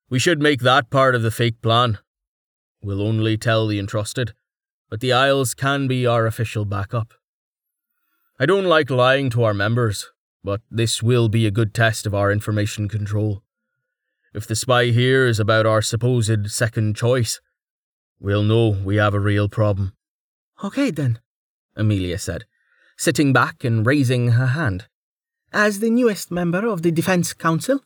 We 0.10 0.20
should 0.20 0.42
make 0.42 0.62
that 0.62 0.90
part 0.90 1.16
of 1.16 1.22
the 1.22 1.32
fake 1.32 1.62
plan. 1.62 1.98
We'll 2.82 3.02
only 3.02 3.38
tell 3.38 3.68
the 3.68 3.80
entrusted, 3.80 4.34
but 4.90 5.00
the 5.00 5.14
Isles 5.14 5.54
can 5.54 5.88
be 5.88 6.06
our 6.06 6.26
official 6.26 6.66
backup. 6.66 7.14
I 8.40 8.46
don't 8.46 8.66
like 8.66 8.90
lying 8.90 9.30
to 9.32 9.44
our 9.44 9.54
members, 9.54 10.12
but 10.44 10.62
this 10.70 11.02
will 11.02 11.30
be 11.30 11.48
a 11.48 11.52
good 11.52 11.74
test 11.74 12.06
of 12.06 12.14
our 12.14 12.32
information 12.32 12.90
control. 12.90 13.42
If 14.34 14.48
the 14.48 14.56
spy 14.56 14.86
here 14.86 15.26
is 15.26 15.40
about 15.40 15.66
our 15.66 15.82
supposed 15.82 16.52
second 16.52 16.96
choice, 16.96 17.40
we'll 18.20 18.44
know 18.44 18.70
we 18.70 18.98
have 18.98 19.14
a 19.14 19.20
real 19.20 19.48
problem. 19.48 19.94
Okay 20.64 20.92
then, 20.92 21.20
Amelia 21.76 22.18
said, 22.18 22.46
sitting 22.98 23.32
back 23.32 23.64
and 23.64 23.86
raising 23.86 24.30
her 24.30 24.48
hand. 24.48 24.88
As 25.52 25.80
the 25.80 25.90
newest 25.90 26.32
member 26.32 26.68
of 26.68 26.82
the 26.82 26.92
Defense 26.92 27.34
Council, 27.34 27.82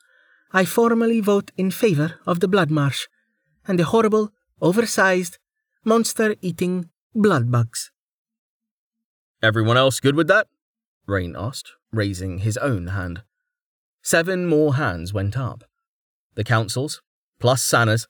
I 0.52 0.66
formally 0.66 1.20
vote 1.20 1.52
in 1.58 1.72
favor 1.72 2.20
of 2.26 2.39
the 2.39 2.48
blood 2.48 2.72
marsh 2.72 3.08
and 3.68 3.78
the 3.78 3.86
horrible, 3.86 4.32
oversized, 4.62 5.38
monster 5.84 6.36
eating 6.41 6.89
blood 7.14 7.52
bugs. 7.52 7.91
Everyone 9.43 9.78
else 9.78 10.00
good 10.00 10.16
with 10.16 10.28
that? 10.28 10.48
Rain 11.06 11.36
asked, 11.38 11.72
raising 11.91 12.39
his 12.39 12.58
own 12.58 12.88
hand. 12.88 13.24
Seven 14.02 14.48
more 14.48 14.76
hands 14.76 15.14
went 15.14 15.38
up. 15.38 15.64
The 16.36 16.43
council's, 16.43 17.02
plus 17.39 17.64
Sana's, 17.64 18.08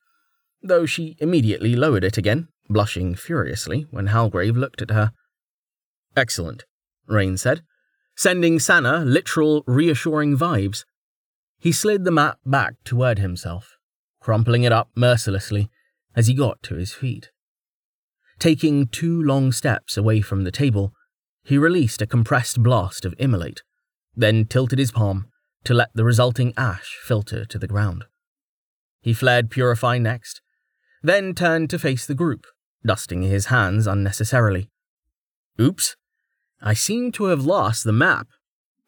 though 0.62 0.86
she 0.86 1.16
immediately 1.20 1.76
lowered 1.76 2.04
it 2.04 2.18
again, 2.18 2.50
blushing 2.70 3.16
furiously 3.16 3.88
when 3.92 4.08
Halgrave 4.08 4.56
looked 4.56 4.82
at 4.82 4.92
her. 4.92 5.12
Excellent, 6.16 6.66
Rain 7.08 7.38
said, 7.38 7.62
sending 8.16 8.60
Sana 8.60 9.06
literal 9.06 9.64
reassuring 9.68 10.38
vibes. 10.38 10.86
He 11.60 11.72
slid 11.72 12.03
the 12.03 12.12
map 12.12 12.39
back 12.45 12.76
toward 12.84 13.20
himself, 13.20 13.78
crumpling 14.20 14.64
it 14.64 14.72
up 14.72 14.89
mercilessly 14.95 15.70
as 16.16 16.28
he 16.28 16.34
got 16.34 16.62
to 16.64 16.76
his 16.76 16.93
feet. 16.93 17.32
Taking 18.39 18.88
two 18.88 19.22
long 19.22 19.51
steps 19.51 19.97
away 19.97 20.22
from 20.22 20.43
the 20.43 20.51
table, 20.51 20.93
he 21.43 21.58
released 21.58 22.01
a 22.01 22.08
compressed 22.08 22.62
blast 22.62 23.05
of 23.05 23.16
immolate, 23.18 23.64
then 24.16 24.45
tilted 24.45 24.80
his 24.80 24.91
palm 24.91 25.28
to 25.64 25.74
let 25.74 25.89
the 25.93 26.03
resulting 26.03 26.53
ash 26.55 26.97
filter 27.03 27.45
to 27.45 27.58
the 27.58 27.68
ground. 27.68 28.05
He 29.01 29.14
flared 29.14 29.49
Purify 29.49 29.97
next, 29.97 30.41
then 31.01 31.34
turned 31.34 31.70
to 31.70 31.80
face 31.80 32.05
the 32.05 32.14
group, 32.14 32.45
dusting 32.86 33.24
his 33.24 33.47
hands 33.47 33.88
unnecessarily. 33.88 34.70
Oops, 35.60 35.95
I 36.62 36.74
seem 36.74 37.12
to 37.14 37.26
have 37.26 37.45
lost 37.45 37.84
the 37.84 37.93
map. 37.93 38.28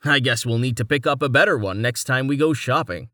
I 0.03 0.19
guess 0.19 0.45
we'll 0.45 0.59
need 0.59 0.77
to 0.77 0.85
pick 0.85 1.05
up 1.05 1.21
a 1.21 1.29
better 1.29 1.57
one 1.57 1.81
next 1.81 2.05
time 2.05 2.27
we 2.27 2.37
go 2.37 2.53
shopping. 2.53 3.09